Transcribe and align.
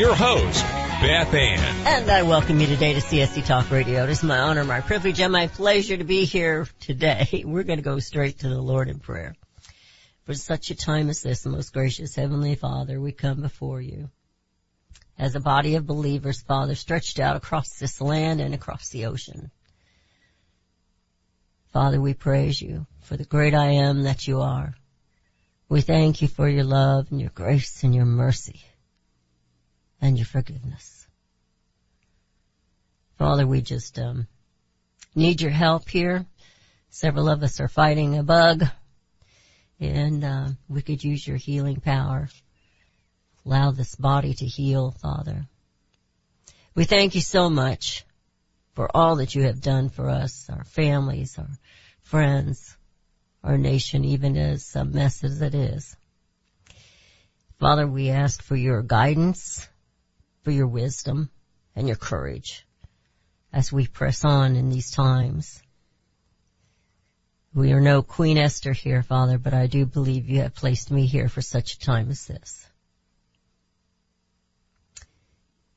your 0.00 0.14
host, 0.14 0.64
Beth 1.02 1.34
Ann. 1.34 1.86
And 1.86 2.10
I 2.10 2.22
welcome 2.22 2.58
you 2.58 2.66
today 2.66 2.94
to 2.94 3.00
CSC 3.00 3.44
Talk 3.44 3.70
Radio. 3.70 4.04
It 4.04 4.08
is 4.08 4.22
my 4.22 4.38
honor, 4.38 4.64
my 4.64 4.80
privilege, 4.80 5.20
and 5.20 5.30
my 5.30 5.48
pleasure 5.48 5.94
to 5.94 6.04
be 6.04 6.24
here 6.24 6.66
today. 6.80 7.42
We're 7.46 7.64
going 7.64 7.80
to 7.80 7.84
go 7.84 7.98
straight 7.98 8.38
to 8.38 8.48
the 8.48 8.62
Lord 8.62 8.88
in 8.88 8.98
prayer. 8.98 9.34
For 10.24 10.32
such 10.32 10.70
a 10.70 10.74
time 10.74 11.10
as 11.10 11.20
this, 11.20 11.44
most 11.44 11.74
gracious 11.74 12.14
Heavenly 12.14 12.54
Father, 12.54 12.98
we 12.98 13.12
come 13.12 13.42
before 13.42 13.82
you 13.82 14.08
as 15.18 15.34
a 15.34 15.40
body 15.40 15.74
of 15.74 15.86
believers, 15.86 16.40
Father, 16.40 16.74
stretched 16.74 17.20
out 17.20 17.36
across 17.36 17.78
this 17.78 18.00
land 18.00 18.40
and 18.40 18.54
across 18.54 18.88
the 18.88 19.04
ocean. 19.04 19.50
Father, 21.74 22.00
we 22.00 22.14
praise 22.14 22.58
you 22.62 22.86
for 23.02 23.18
the 23.18 23.26
great 23.26 23.52
I 23.52 23.72
am 23.72 24.04
that 24.04 24.26
you 24.26 24.40
are. 24.40 24.72
We 25.68 25.82
thank 25.82 26.22
you 26.22 26.28
for 26.28 26.48
your 26.48 26.64
love 26.64 27.08
and 27.10 27.20
your 27.20 27.32
grace 27.34 27.84
and 27.84 27.94
your 27.94 28.06
mercy 28.06 28.64
and 30.00 30.16
your 30.16 30.26
forgiveness. 30.26 31.06
Father, 33.18 33.46
we 33.46 33.60
just 33.60 33.98
um, 33.98 34.26
need 35.14 35.40
your 35.40 35.50
help 35.50 35.88
here. 35.88 36.26
Several 36.88 37.28
of 37.28 37.42
us 37.42 37.60
are 37.60 37.68
fighting 37.68 38.16
a 38.16 38.22
bug, 38.22 38.64
and 39.78 40.24
uh, 40.24 40.48
we 40.68 40.82
could 40.82 41.04
use 41.04 41.26
your 41.26 41.36
healing 41.36 41.80
power. 41.80 42.28
Allow 43.44 43.72
this 43.72 43.94
body 43.94 44.34
to 44.34 44.46
heal, 44.46 44.90
Father. 44.90 45.46
We 46.74 46.84
thank 46.84 47.14
you 47.14 47.20
so 47.20 47.50
much 47.50 48.04
for 48.74 48.94
all 48.96 49.16
that 49.16 49.34
you 49.34 49.42
have 49.42 49.60
done 49.60 49.88
for 49.88 50.08
us, 50.08 50.48
our 50.48 50.64
families, 50.64 51.38
our 51.38 51.50
friends, 52.02 52.76
our 53.44 53.58
nation, 53.58 54.04
even 54.04 54.36
as 54.36 54.74
a 54.74 54.84
mess 54.84 55.24
as 55.24 55.40
it 55.42 55.54
is. 55.54 55.96
Father, 57.58 57.86
we 57.86 58.08
ask 58.08 58.42
for 58.42 58.56
your 58.56 58.82
guidance 58.82 59.68
for 60.42 60.50
your 60.50 60.66
wisdom 60.66 61.30
and 61.76 61.86
your 61.86 61.96
courage 61.96 62.66
as 63.52 63.72
we 63.72 63.86
press 63.86 64.24
on 64.24 64.56
in 64.56 64.70
these 64.70 64.90
times. 64.90 65.62
We 67.52 67.72
are 67.72 67.80
no 67.80 68.02
Queen 68.02 68.38
Esther 68.38 68.72
here, 68.72 69.02
Father, 69.02 69.36
but 69.38 69.54
I 69.54 69.66
do 69.66 69.84
believe 69.84 70.28
you 70.28 70.42
have 70.42 70.54
placed 70.54 70.90
me 70.90 71.06
here 71.06 71.28
for 71.28 71.42
such 71.42 71.74
a 71.74 71.80
time 71.80 72.10
as 72.10 72.26
this. 72.26 72.66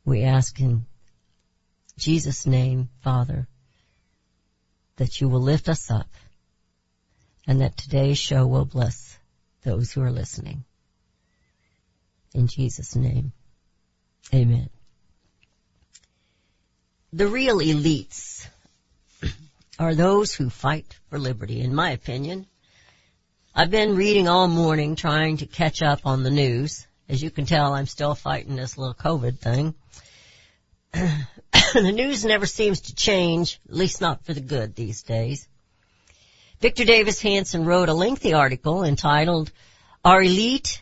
We 0.06 0.24
ask 0.24 0.60
in 0.60 0.86
Jesus' 1.98 2.46
name, 2.46 2.90
Father, 3.02 3.48
that 4.98 5.20
you 5.20 5.30
will 5.30 5.42
lift 5.42 5.70
us 5.70 5.90
up 5.90 6.10
and 7.48 7.62
that 7.62 7.78
today's 7.78 8.18
show 8.18 8.46
will 8.46 8.66
bless 8.66 9.18
those 9.64 9.92
who 9.92 10.02
are 10.02 10.12
listening. 10.12 10.66
In 12.34 12.48
Jesus' 12.48 12.96
name. 12.96 13.32
Amen. 14.32 14.70
The 17.12 17.28
real 17.28 17.58
elites 17.58 18.48
are 19.80 19.96
those 19.96 20.34
who 20.34 20.50
fight 20.50 20.98
for 21.10 21.20
liberty, 21.20 21.62
in 21.62 21.74
my 21.74 21.92
opinion. 21.92 22.48
I've 23.56 23.70
been 23.70 23.96
reading 23.96 24.28
all 24.28 24.48
morning 24.48 24.96
trying 24.96 25.38
to 25.38 25.46
catch 25.46 25.82
up 25.82 26.06
on 26.06 26.24
the 26.24 26.32
news. 26.32 26.88
As 27.08 27.22
you 27.22 27.30
can 27.30 27.46
tell, 27.46 27.74
I'm 27.74 27.86
still 27.86 28.16
fighting 28.16 28.56
this 28.56 28.78
little 28.78 28.96
COVID 28.96 29.38
thing. 29.38 29.76
the 30.94 31.92
news 31.92 32.26
never 32.26 32.46
seems 32.46 32.82
to 32.82 32.96
change, 32.96 33.60
at 33.70 33.76
least 33.76 34.02
not 34.02 34.26
for 34.26 34.34
the 34.34 34.42
good 34.42 34.76
these 34.76 35.04
days. 35.04 35.48
Victor 36.62 36.86
Davis 36.86 37.22
Hanson 37.22 37.66
wrote 37.66 37.90
a 37.90 37.94
lengthy 37.94 38.34
article 38.34 38.84
entitled, 38.84 39.52
Our 40.04 40.24
Elite 40.24 40.82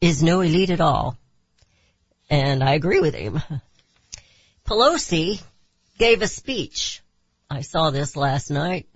is 0.00 0.22
No 0.22 0.40
Elite 0.40 0.70
at 0.70 0.80
All. 0.80 1.16
And 2.30 2.62
I 2.62 2.74
agree 2.74 3.00
with 3.00 3.14
him. 3.14 3.42
Pelosi 4.66 5.42
gave 5.98 6.22
a 6.22 6.26
speech. 6.26 7.02
I 7.50 7.60
saw 7.60 7.90
this 7.90 8.16
last 8.16 8.50
night 8.50 8.88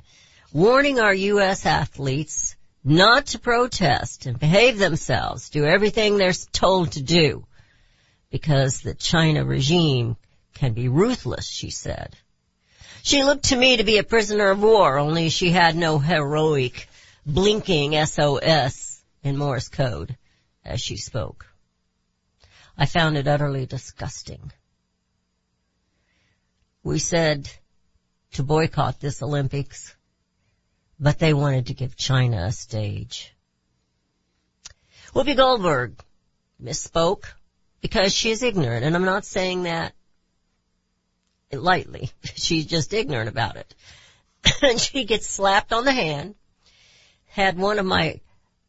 warning 0.52 0.98
our 0.98 1.14
U.S. 1.14 1.66
athletes 1.66 2.56
not 2.82 3.26
to 3.26 3.38
protest 3.38 4.26
and 4.26 4.38
behave 4.38 4.78
themselves, 4.78 5.50
do 5.50 5.64
everything 5.64 6.16
they're 6.16 6.32
told 6.52 6.92
to 6.92 7.02
do 7.02 7.46
because 8.30 8.80
the 8.80 8.94
China 8.94 9.44
regime 9.44 10.16
can 10.54 10.72
be 10.72 10.88
ruthless, 10.88 11.46
she 11.46 11.70
said. 11.70 12.16
She 13.02 13.22
looked 13.22 13.46
to 13.46 13.56
me 13.56 13.76
to 13.76 13.84
be 13.84 13.98
a 13.98 14.02
prisoner 14.02 14.50
of 14.50 14.62
war, 14.62 14.98
only 14.98 15.28
she 15.28 15.50
had 15.50 15.76
no 15.76 15.98
heroic 15.98 16.88
blinking 17.24 17.92
SOS 18.04 19.02
in 19.22 19.36
Morse 19.36 19.68
code 19.68 20.16
as 20.64 20.80
she 20.80 20.96
spoke. 20.96 21.46
I 22.78 22.86
found 22.86 23.18
it 23.18 23.26
utterly 23.26 23.66
disgusting. 23.66 24.52
We 26.84 27.00
said 27.00 27.50
to 28.34 28.44
boycott 28.44 29.00
this 29.00 29.20
Olympics, 29.20 29.94
but 31.00 31.18
they 31.18 31.34
wanted 31.34 31.66
to 31.66 31.74
give 31.74 31.96
China 31.96 32.44
a 32.44 32.52
stage. 32.52 33.34
Whoopi 35.12 35.36
Goldberg 35.36 35.98
misspoke 36.62 37.24
because 37.80 38.14
she 38.14 38.30
is 38.30 38.44
ignorant, 38.44 38.84
and 38.84 38.94
I'm 38.94 39.04
not 39.04 39.24
saying 39.24 39.64
that 39.64 39.92
lightly. 41.52 42.10
She's 42.36 42.66
just 42.66 42.94
ignorant 42.94 43.28
about 43.28 43.56
it. 43.56 43.74
and 44.62 44.80
she 44.80 45.04
gets 45.04 45.26
slapped 45.26 45.72
on 45.72 45.84
the 45.84 45.92
hand. 45.92 46.36
Had 47.26 47.58
one 47.58 47.78
of 47.78 47.86
my 47.86 48.20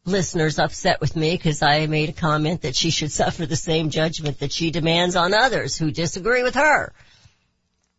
listeners 0.06 0.60
upset 0.60 1.02
with 1.02 1.16
me 1.16 1.36
because 1.36 1.62
I 1.62 1.86
made 1.88 2.10
a 2.10 2.14
comment 2.14 2.62
that 2.62 2.76
she 2.76 2.90
should 2.90 3.12
suffer 3.22 3.46
the 3.46 3.56
same 3.56 3.90
judgment 3.90 4.40
that 4.40 4.52
she 4.52 4.72
demands 4.72 5.16
on 5.16 5.34
others 5.34 5.78
who 5.78 5.92
disagree 5.92 6.44
with 6.44 6.56
her 6.56 6.94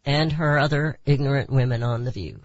and 0.04 0.32
her 0.32 0.58
other 0.58 0.98
ignorant 1.04 1.50
women 1.50 1.82
on 1.82 2.04
the 2.04 2.10
view. 2.10 2.40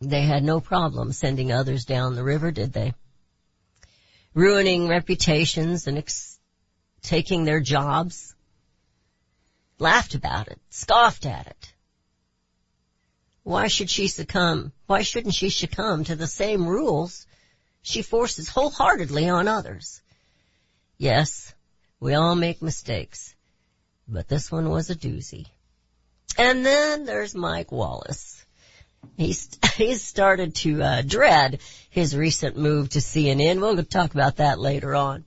They 0.00 0.22
had 0.22 0.44
no 0.44 0.60
problem 0.60 1.12
sending 1.12 1.52
others 1.52 1.84
down 1.84 2.14
the 2.14 2.24
river, 2.24 2.50
did 2.50 2.72
they? 2.72 2.94
Ruining 4.34 4.88
reputations 4.88 5.86
and 5.86 5.96
ex- 5.96 6.38
taking 7.02 7.44
their 7.44 7.60
jobs. 7.60 8.34
Laughed 9.78 10.14
about 10.14 10.48
it, 10.48 10.58
scoffed 10.70 11.26
at 11.26 11.46
it. 11.46 11.72
Why 13.42 13.68
should 13.68 13.88
she 13.88 14.08
succumb? 14.08 14.72
Why 14.86 15.02
shouldn't 15.02 15.34
she 15.34 15.50
succumb 15.50 16.04
to 16.04 16.16
the 16.16 16.26
same 16.26 16.66
rules 16.66 17.26
she 17.86 18.02
forces 18.02 18.48
wholeheartedly 18.48 19.28
on 19.28 19.46
others. 19.46 20.02
Yes, 20.98 21.54
we 22.00 22.14
all 22.14 22.34
make 22.34 22.60
mistakes, 22.60 23.36
but 24.08 24.26
this 24.26 24.50
one 24.50 24.68
was 24.68 24.90
a 24.90 24.96
doozy. 24.96 25.46
And 26.36 26.66
then 26.66 27.04
there's 27.04 27.36
Mike 27.36 27.70
Wallace. 27.70 28.44
He's, 29.16 29.56
he's 29.76 30.02
started 30.02 30.56
to 30.56 30.82
uh, 30.82 31.02
dread 31.02 31.60
his 31.88 32.16
recent 32.16 32.56
move 32.56 32.88
to 32.90 32.98
CNN. 32.98 33.60
We'll 33.60 33.80
talk 33.84 34.14
about 34.14 34.38
that 34.38 34.58
later 34.58 34.96
on. 34.96 35.24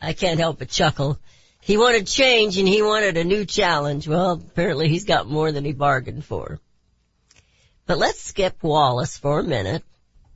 I 0.00 0.14
can't 0.14 0.40
help 0.40 0.60
but 0.60 0.70
chuckle. 0.70 1.18
He 1.60 1.76
wanted 1.76 2.06
change 2.06 2.56
and 2.56 2.66
he 2.66 2.80
wanted 2.80 3.18
a 3.18 3.24
new 3.24 3.44
challenge. 3.44 4.08
Well, 4.08 4.32
apparently 4.32 4.88
he's 4.88 5.04
got 5.04 5.28
more 5.28 5.52
than 5.52 5.66
he 5.66 5.72
bargained 5.72 6.24
for. 6.24 6.58
But 7.84 7.98
let's 7.98 8.22
skip 8.22 8.62
Wallace 8.62 9.18
for 9.18 9.40
a 9.40 9.44
minute 9.44 9.84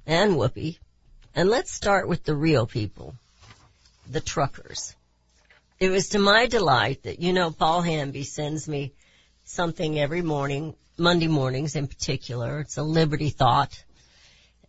and 0.06 0.32
Whoopi 0.32 0.76
and 1.34 1.48
let's 1.48 1.70
start 1.70 2.08
with 2.08 2.24
the 2.24 2.34
real 2.34 2.66
people, 2.66 3.14
the 4.10 4.20
truckers. 4.20 4.94
It 5.80 5.90
was 5.90 6.10
to 6.10 6.18
my 6.18 6.46
delight 6.46 7.04
that, 7.04 7.20
you 7.20 7.32
know, 7.32 7.50
Paul 7.50 7.82
Hamby 7.82 8.24
sends 8.24 8.68
me 8.68 8.92
something 9.44 9.98
every 9.98 10.22
morning, 10.22 10.74
Monday 10.96 11.28
mornings 11.28 11.74
in 11.74 11.88
particular. 11.88 12.60
It's 12.60 12.76
a 12.76 12.82
Liberty 12.82 13.30
Thought. 13.30 13.82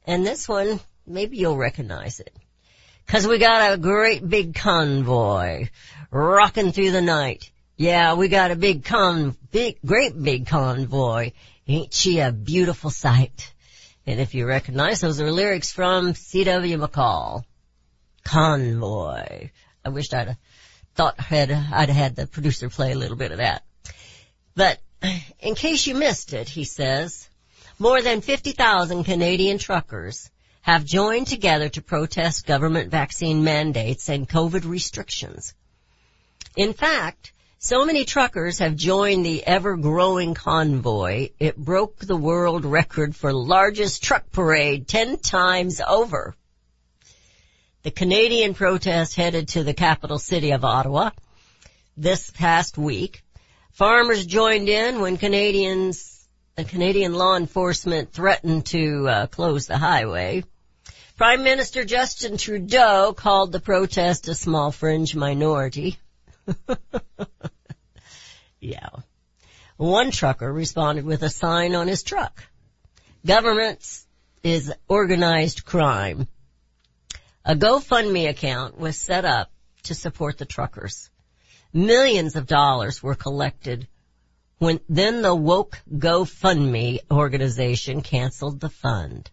And 0.08 0.26
this 0.26 0.48
one, 0.48 0.80
maybe 1.06 1.38
you'll 1.38 1.58
recognize 1.58 2.20
it. 2.20 2.34
Cause 3.06 3.28
we 3.28 3.38
got 3.38 3.74
a 3.74 3.78
great 3.78 4.28
big 4.28 4.56
convoy 4.56 5.68
rocking 6.10 6.72
through 6.72 6.92
the 6.92 7.02
night. 7.02 7.52
Yeah, 7.76 8.14
we 8.16 8.30
got 8.30 8.52
a 8.52 8.56
big 8.56 8.86
con, 8.86 9.36
big, 9.52 9.78
great 9.86 10.22
big 10.22 10.48
convoy. 10.48 11.32
Ain't 11.68 11.94
she 11.94 12.20
a 12.20 12.32
beautiful 12.32 12.90
sight? 12.90 13.53
And 14.06 14.20
if 14.20 14.36
you 14.36 14.46
recognize, 14.46 15.02
those 15.02 15.22
are 15.22 15.32
lyrics 15.32 15.72
from 15.72 16.14
C.W. 16.14 16.78
McCall. 16.78 17.44
Convoy. 18.24 19.50
I 19.86 19.90
wished 19.90 20.14
I'd 20.14 20.38
thought 20.96 21.20
had 21.20 21.52
I'd 21.52 21.90
had 21.90 22.16
the 22.16 22.28
producer 22.28 22.70
play 22.70 22.92
a 22.92 22.98
little 22.98 23.18
bit 23.18 23.32
of 23.32 23.38
that. 23.38 23.64
But 24.56 24.80
in 25.40 25.56
case 25.56 25.88
you 25.88 25.96
missed 25.96 26.34
it, 26.34 26.48
he 26.48 26.64
says, 26.64 27.28
more 27.80 28.02
than 28.02 28.22
50,000 28.22 29.04
Canadian 29.04 29.58
truckers 29.58 30.30
have 30.62 30.86
joined 30.86 31.28
together 31.28 31.68
to 31.70 31.82
protest 31.82 32.46
government 32.46 32.90
vaccine 32.90 33.44
mandates 33.44 34.08
and 34.10 34.30
COVID 34.30 34.64
restrictions. 34.66 35.54
In 36.56 36.74
fact, 36.74 37.33
so 37.64 37.86
many 37.86 38.04
truckers 38.04 38.60
have 38.60 38.76
joined 38.76 39.26
the 39.26 39.48
ever-growing 39.48 40.34
convoy, 40.34 41.30
it 41.40 41.56
broke 41.56 42.00
the 42.00 42.18
world 42.18 42.66
record 42.66 43.16
for 43.16 43.32
largest 43.32 44.04
truck 44.04 44.30
parade 44.34 44.86
10 44.86 45.20
times 45.20 45.80
over. 45.80 46.36
The 47.84 47.92
Canadian 47.92 48.54
protest 48.54 49.16
headed 49.16 49.48
to 49.50 49.64
the 49.64 49.74
capital 49.74 50.20
city 50.20 50.52
of 50.52 50.66
Ottawa 50.66 51.12
this 51.96 52.30
past 52.32 52.78
week. 52.78 53.24
Farmers 53.72 54.26
joined 54.26 54.68
in 54.68 55.00
when 55.00 55.16
Canadians, 55.16 56.28
the 56.58 56.66
Canadian 56.66 57.14
law 57.14 57.38
enforcement 57.38 58.12
threatened 58.12 58.66
to 58.68 59.08
uh, 59.08 59.28
close 59.28 59.68
the 59.68 59.78
highway. 59.78 60.44
Prime 61.16 61.44
Minister 61.46 61.86
Justin 61.86 62.36
Trudeau 62.36 63.14
called 63.16 63.54
the 63.54 63.62
protest 63.62 64.28
a 64.28 64.36
small 64.36 64.74
fringe 64.74 65.16
minority. 65.16 65.98
yeah. 68.60 68.90
One 69.78 70.12
trucker 70.12 70.52
responded 70.52 71.06
with 71.06 71.24
a 71.24 71.30
sign 71.30 71.76
on 71.76 71.88
his 71.88 72.04
truck. 72.04 72.44
Governments 73.26 74.06
is 74.44 74.72
organized 74.88 75.66
crime. 75.66 76.28
A 77.46 77.56
GoFundMe 77.56 78.30
account 78.30 78.78
was 78.78 78.98
set 78.98 79.26
up 79.26 79.52
to 79.84 79.96
support 79.96 80.38
the 80.38 80.46
truckers. 80.46 81.10
Millions 81.74 82.36
of 82.36 82.48
dollars 82.48 83.02
were 83.02 83.16
collected 83.16 83.88
when 84.60 84.80
then 84.88 85.22
the 85.22 85.36
woke 85.36 85.82
GoFundMe 85.92 87.00
organization 87.12 88.02
canceled 88.02 88.60
the 88.60 88.70
fund. 88.70 89.30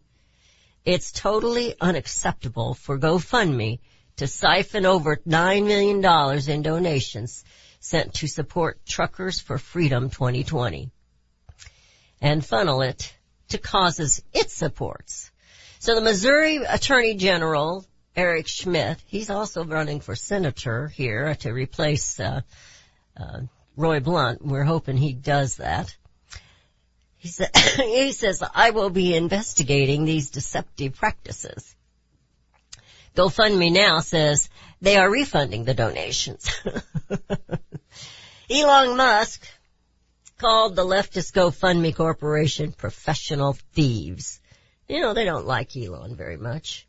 It's 0.84 1.12
totally 1.12 1.74
unacceptable 1.80 2.74
for 2.74 2.98
GoFundMe 2.98 3.78
to 4.20 4.26
siphon 4.26 4.84
over 4.84 5.17
$9 5.17 5.67
million 5.67 6.50
in 6.50 6.61
donations 6.61 7.43
sent 7.81 8.12
to 8.12 8.26
support 8.26 8.84
Truckers 8.84 9.40
for 9.40 9.56
Freedom 9.56 10.11
2020 10.11 10.90
and 12.20 12.44
funnel 12.44 12.82
it 12.82 13.14
to 13.49 13.56
causes 13.56 14.22
it 14.34 14.50
supports. 14.50 15.31
So 15.78 15.94
the 15.94 16.02
Missouri 16.02 16.56
Attorney 16.56 17.14
General, 17.14 17.87
Eric 18.14 18.46
Schmitt, 18.46 18.99
he's 19.06 19.31
also 19.31 19.64
running 19.64 20.00
for 20.00 20.14
senator 20.14 20.88
here 20.88 21.34
to 21.37 21.50
replace 21.50 22.20
uh, 22.20 22.43
uh, 23.17 23.40
Roy 23.75 24.00
Blunt. 24.00 24.44
We're 24.44 24.64
hoping 24.64 24.99
he 24.99 25.14
does 25.14 25.56
that. 25.56 25.96
He, 27.17 27.28
sa- 27.28 27.46
he 27.76 28.12
says, 28.12 28.43
I 28.55 28.72
will 28.72 28.90
be 28.90 29.17
investigating 29.17 30.05
these 30.05 30.28
deceptive 30.28 30.96
practices. 30.96 31.75
GoFundMe 33.16 33.72
now 33.72 34.00
says 34.00 34.48
they 34.80 34.96
are 34.96 35.10
refunding 35.10 35.64
the 35.64 35.74
donations. 35.74 36.48
Elon 38.50 38.96
Musk 38.96 39.46
called 40.38 40.74
the 40.74 40.84
leftist 40.84 41.32
GoFundMe 41.32 41.94
corporation 41.94 42.72
professional 42.72 43.56
thieves. 43.74 44.40
You 44.88 45.00
know, 45.00 45.14
they 45.14 45.24
don't 45.24 45.46
like 45.46 45.76
Elon 45.76 46.16
very 46.16 46.36
much. 46.36 46.86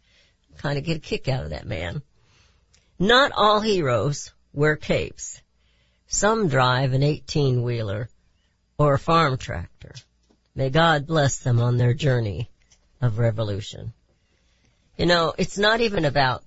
Kind 0.58 0.78
of 0.78 0.84
get 0.84 0.98
a 0.98 1.00
kick 1.00 1.28
out 1.28 1.44
of 1.44 1.50
that 1.50 1.68
man. 1.68 2.02
Not 2.98 3.32
all 3.36 3.60
heroes 3.60 4.32
wear 4.54 4.76
capes. 4.76 5.42
Some 6.08 6.48
drive 6.48 6.94
an 6.94 7.04
18 7.04 7.64
wheeler 7.64 8.10
or 8.78 8.94
a 8.94 9.00
farm 9.00 9.38
tractor. 9.38 9.94
May 10.56 10.70
God 10.70 11.08
bless 11.08 11.40
them 11.40 11.60
on 11.60 11.78
their 11.78 11.94
journey 11.94 12.50
of 13.02 13.18
revolution. 13.18 13.94
You 15.02 15.08
know, 15.08 15.34
it's 15.36 15.58
not 15.58 15.82
even 15.82 16.06
about 16.06 16.44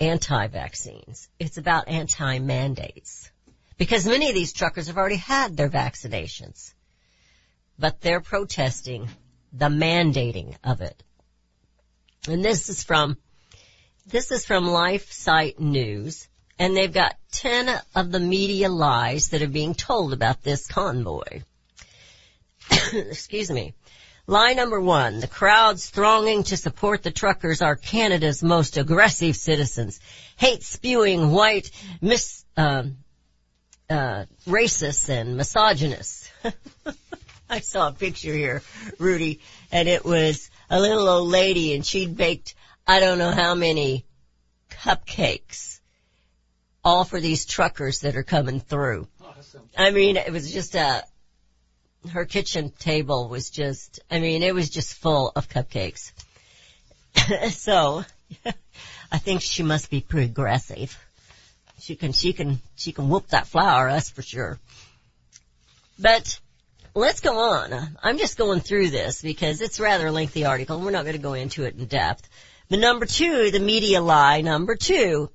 anti-vaccines. 0.00 1.28
It's 1.38 1.58
about 1.58 1.86
anti-mandates. 1.86 3.30
Because 3.78 4.04
many 4.04 4.28
of 4.28 4.34
these 4.34 4.52
truckers 4.52 4.88
have 4.88 4.98
already 4.98 5.14
had 5.14 5.56
their 5.56 5.68
vaccinations. 5.68 6.74
But 7.78 8.00
they're 8.00 8.20
protesting 8.20 9.08
the 9.52 9.68
mandating 9.68 10.56
of 10.64 10.80
it. 10.80 11.00
And 12.26 12.44
this 12.44 12.68
is 12.68 12.82
from, 12.82 13.16
this 14.08 14.32
is 14.32 14.44
from 14.44 14.64
LifeSite 14.64 15.60
News. 15.60 16.26
And 16.58 16.76
they've 16.76 16.92
got 16.92 17.14
10 17.30 17.80
of 17.94 18.10
the 18.10 18.18
media 18.18 18.68
lies 18.68 19.28
that 19.28 19.42
are 19.42 19.46
being 19.46 19.76
told 19.76 20.12
about 20.12 20.42
this 20.42 20.66
convoy. 20.66 21.42
Excuse 22.92 23.52
me. 23.52 23.74
Lie 24.28 24.54
number 24.54 24.80
one, 24.80 25.20
the 25.20 25.28
crowds 25.28 25.88
thronging 25.88 26.42
to 26.44 26.56
support 26.56 27.04
the 27.04 27.12
truckers 27.12 27.62
are 27.62 27.76
Canada's 27.76 28.42
most 28.42 28.76
aggressive 28.76 29.36
citizens. 29.36 30.00
Hate 30.36 30.64
spewing 30.64 31.30
white, 31.30 31.70
mis, 32.00 32.44
uh, 32.56 32.84
uh, 33.88 34.24
racists 34.48 35.08
and 35.08 35.36
misogynists. 35.36 36.28
I 37.50 37.60
saw 37.60 37.88
a 37.88 37.92
picture 37.92 38.34
here, 38.34 38.62
Rudy, 38.98 39.40
and 39.70 39.88
it 39.88 40.04
was 40.04 40.50
a 40.68 40.80
little 40.80 41.08
old 41.08 41.28
lady 41.28 41.74
and 41.74 41.86
she'd 41.86 42.16
baked 42.16 42.56
I 42.88 42.98
don't 42.98 43.18
know 43.18 43.30
how 43.30 43.54
many 43.54 44.04
cupcakes 44.70 45.80
all 46.84 47.04
for 47.04 47.20
these 47.20 47.46
truckers 47.46 48.00
that 48.00 48.16
are 48.16 48.24
coming 48.24 48.60
through. 48.60 49.06
Awesome. 49.24 49.68
I 49.76 49.90
mean, 49.90 50.16
it 50.16 50.32
was 50.32 50.52
just 50.52 50.74
a, 50.74 51.04
her 52.08 52.24
kitchen 52.24 52.70
table 52.78 53.28
was 53.28 53.50
just, 53.50 54.00
I 54.10 54.20
mean, 54.20 54.42
it 54.42 54.54
was 54.54 54.70
just 54.70 54.94
full 54.94 55.32
of 55.34 55.48
cupcakes. 55.48 56.12
so, 57.50 58.04
I 59.12 59.18
think 59.18 59.42
she 59.42 59.62
must 59.62 59.90
be 59.90 60.00
progressive. 60.00 60.98
She 61.80 61.96
can, 61.96 62.12
she 62.12 62.32
can, 62.32 62.60
she 62.76 62.92
can 62.92 63.08
whoop 63.08 63.28
that 63.28 63.46
flour, 63.46 63.90
that's 63.90 64.10
for 64.10 64.22
sure. 64.22 64.58
But, 65.98 66.38
let's 66.94 67.20
go 67.20 67.38
on. 67.38 67.96
I'm 68.02 68.18
just 68.18 68.38
going 68.38 68.60
through 68.60 68.90
this 68.90 69.22
because 69.22 69.60
it's 69.60 69.78
rather 69.78 70.06
a 70.06 70.12
lengthy 70.12 70.44
article 70.44 70.76
and 70.76 70.84
we're 70.84 70.92
not 70.92 71.04
going 71.04 71.16
to 71.16 71.22
go 71.22 71.34
into 71.34 71.64
it 71.64 71.76
in 71.76 71.86
depth. 71.86 72.28
But 72.68 72.80
number 72.80 73.06
two, 73.06 73.50
the 73.50 73.60
media 73.60 74.00
lie, 74.00 74.40
number 74.40 74.74
two, 74.74 75.30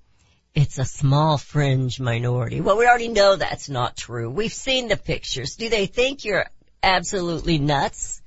it's 0.53 0.79
a 0.79 0.85
small 0.85 1.37
fringe 1.37 1.99
minority. 1.99 2.59
Well, 2.59 2.77
we 2.77 2.85
already 2.85 3.07
know 3.07 3.35
that's 3.35 3.69
not 3.69 3.95
true. 3.95 4.29
We've 4.29 4.51
seen 4.51 4.89
the 4.89 4.97
pictures. 4.97 5.55
Do 5.55 5.69
they 5.69 5.85
think 5.85 6.25
you're 6.25 6.45
absolutely 6.83 7.57
nuts? 7.57 8.21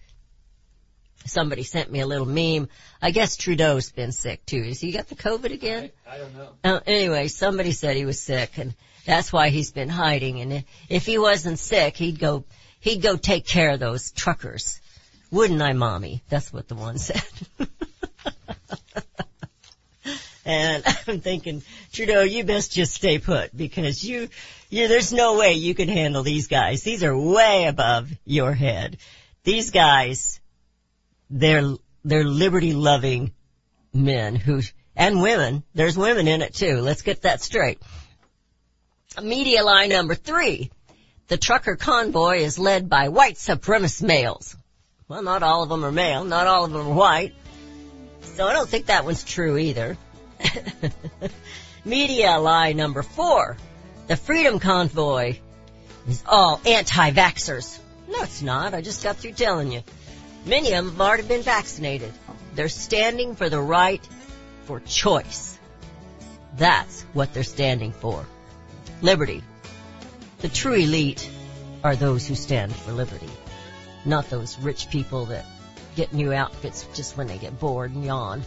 Somebody 1.27 1.63
sent 1.63 1.91
me 1.91 2.01
a 2.01 2.07
little 2.07 2.27
meme. 2.27 2.69
I 3.01 3.11
guess 3.11 3.37
Trudeau's 3.37 3.91
been 3.91 4.13
sick 4.13 4.45
too. 4.45 4.63
Has 4.65 4.81
he 4.81 4.93
got 4.93 5.09
the 5.09 5.15
COVID 5.15 5.53
again? 5.53 5.91
I, 6.07 6.15
I 6.15 6.19
don't 6.19 6.37
know. 6.37 6.49
Uh, 6.63 6.81
anyway, 6.87 7.29
somebody 7.29 7.73
said 7.73 7.97
he 7.97 8.05
was 8.05 8.21
sick 8.21 8.59
and 8.59 8.75
that's 9.07 9.33
why 9.33 9.49
he's 9.49 9.71
been 9.71 9.89
hiding. 9.89 10.41
And 10.41 10.65
if 10.89 11.07
he 11.07 11.19
wasn't 11.19 11.59
sick, 11.59 11.97
he'd 11.97 12.19
go, 12.19 12.45
he'd 12.81 13.03
go 13.03 13.17
take 13.17 13.47
care 13.47 13.71
of 13.71 13.81
those 13.81 14.13
truckers. 14.13 14.81
Wouldn't 15.31 15.63
I, 15.63 15.73
mommy? 15.73 16.23
That's 16.29 16.53
what 16.53 16.69
the 16.69 16.75
one 16.75 16.99
said. 16.99 17.23
and 20.45 20.85
I'm 21.09 21.21
thinking, 21.21 21.63
Trudeau, 21.93 22.23
you 22.23 22.45
best 22.45 22.73
just 22.73 22.95
stay 22.95 23.19
put 23.19 23.57
because 23.57 24.05
you, 24.05 24.29
you, 24.75 24.89
there's 24.89 25.13
no 25.13 25.39
way 25.39 25.53
you 25.53 25.75
can 25.75 25.89
handle 25.89 26.23
these 26.23 26.49
guys. 26.49 26.83
These 26.83 27.05
are 27.05 27.17
way 27.17 27.67
above 27.67 28.11
your 28.25 28.53
head. 28.53 28.97
These 29.45 29.71
guys, 29.71 30.41
they're, 31.31 31.75
they're 32.05 32.25
liberty 32.25 32.73
loving 32.73 33.33
men 33.93 34.35
who, 34.35 34.63
and 34.97 35.23
women. 35.23 35.63
There's 35.75 35.97
women 35.97 36.27
in 36.27 36.43
it 36.43 36.55
too. 36.55 36.81
Let's 36.81 37.03
get 37.03 37.23
that 37.23 37.41
straight. 37.41 37.81
Media 39.23 39.63
lie 39.63 39.87
number 39.87 40.15
three. 40.15 40.71
The 41.29 41.37
trucker 41.37 41.77
convoy 41.77 42.39
is 42.39 42.59
led 42.59 42.89
by 42.89 43.09
white 43.09 43.37
supremacist 43.37 44.03
males. 44.03 44.57
Well, 45.07 45.23
not 45.23 45.43
all 45.43 45.63
of 45.63 45.69
them 45.69 45.85
are 45.85 45.93
male. 45.93 46.25
Not 46.25 46.47
all 46.47 46.65
of 46.65 46.73
them 46.73 46.89
are 46.89 46.95
white. 46.95 47.35
So 48.23 48.47
I 48.47 48.53
don't 48.53 48.69
think 48.69 48.87
that 48.87 49.05
one's 49.05 49.23
true 49.23 49.57
either. 49.57 49.97
Media 51.85 52.39
lie 52.39 52.73
number 52.73 53.03
four. 53.03 53.57
The 54.07 54.17
Freedom 54.17 54.59
Convoy 54.59 55.39
is 56.07 56.23
all 56.27 56.61
anti-vaxxers. 56.67 57.79
No, 58.09 58.23
it's 58.23 58.43
not. 58.43 58.75
I 58.75 58.83
just 58.83 59.03
got 59.03 59.17
through 59.17 59.33
telling 59.33 59.73
you. 59.73 59.83
Many 60.45 60.73
of 60.73 60.85
them 60.85 60.91
have 60.91 61.01
already 61.01 61.23
been 61.23 61.43
vaccinated. 61.43 62.13
They're 62.55 62.69
standing 62.69 63.35
for 63.35 63.49
the 63.49 63.61
right 63.61 64.07
for 64.65 64.81
choice. 64.81 65.59
That's 66.57 67.03
what 67.15 67.33
they're 67.33 67.43
standing 67.43 67.93
for. 67.93 68.27
Liberty. 69.01 69.43
The 70.41 70.49
true 70.49 70.75
elite 70.75 71.29
are 71.83 71.97
those 71.97 72.27
who 72.27 72.35
stand 72.35 72.75
for 72.75 72.93
liberty, 72.93 73.31
not 74.05 74.29
those 74.29 74.59
rich 74.59 74.91
people 74.91 75.27
that 75.27 75.47
get 75.97 76.13
new 76.13 76.33
outfits 76.33 76.87
just 76.95 77.17
when 77.17 77.27
they 77.27 77.39
get 77.39 77.59
bored 77.59 77.95
and 77.95 78.05
yawn. 78.05 78.43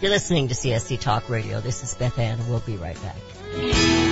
You're 0.00 0.10
listening 0.10 0.48
to 0.48 0.54
CSC 0.54 0.98
Talk 1.00 1.28
Radio. 1.28 1.60
This 1.60 1.82
is 1.82 1.94
Beth 1.94 2.18
Ann 2.18 2.38
we'll 2.48 2.60
be 2.60 2.76
right 2.76 2.98
back. 3.02 4.11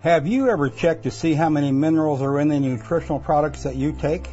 Have 0.00 0.26
you 0.26 0.50
ever 0.50 0.68
checked 0.68 1.04
to 1.04 1.10
see 1.10 1.32
how 1.32 1.48
many 1.48 1.72
minerals 1.72 2.20
are 2.20 2.38
in 2.38 2.48
the 2.48 2.60
nutritional 2.60 3.18
products 3.18 3.62
that 3.62 3.76
you 3.76 3.92
take? 3.92 4.28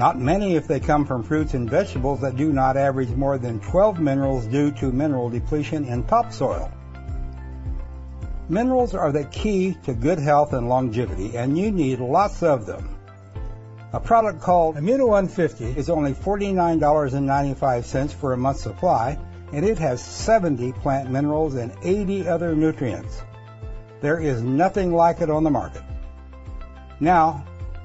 Not 0.00 0.18
many 0.18 0.56
if 0.56 0.66
they 0.66 0.80
come 0.80 1.04
from 1.04 1.22
fruits 1.22 1.52
and 1.52 1.68
vegetables 1.68 2.22
that 2.22 2.34
do 2.34 2.54
not 2.54 2.78
average 2.78 3.10
more 3.10 3.36
than 3.36 3.60
12 3.60 4.00
minerals 4.00 4.46
due 4.46 4.70
to 4.70 4.90
mineral 4.90 5.28
depletion 5.28 5.84
in 5.84 6.04
topsoil. 6.04 6.72
Minerals 8.48 8.94
are 8.94 9.12
the 9.12 9.24
key 9.24 9.76
to 9.84 9.92
good 9.92 10.18
health 10.18 10.54
and 10.54 10.70
longevity, 10.70 11.36
and 11.36 11.58
you 11.58 11.70
need 11.70 12.00
lots 12.00 12.42
of 12.42 12.64
them. 12.64 12.96
A 13.92 14.00
product 14.00 14.40
called 14.40 14.76
Immuno 14.76 15.06
150 15.06 15.78
is 15.78 15.90
only 15.90 16.14
$49.95 16.14 18.10
for 18.14 18.32
a 18.32 18.38
month's 18.38 18.62
supply, 18.62 19.18
and 19.52 19.66
it 19.66 19.76
has 19.76 20.02
70 20.02 20.72
plant 20.80 21.10
minerals 21.10 21.56
and 21.56 21.74
80 21.82 22.26
other 22.26 22.56
nutrients. 22.56 23.20
There 24.00 24.18
is 24.18 24.40
nothing 24.40 24.94
like 24.94 25.20
it 25.20 25.28
on 25.28 25.44
the 25.44 25.50
market. 25.50 25.82
Now, 27.00 27.44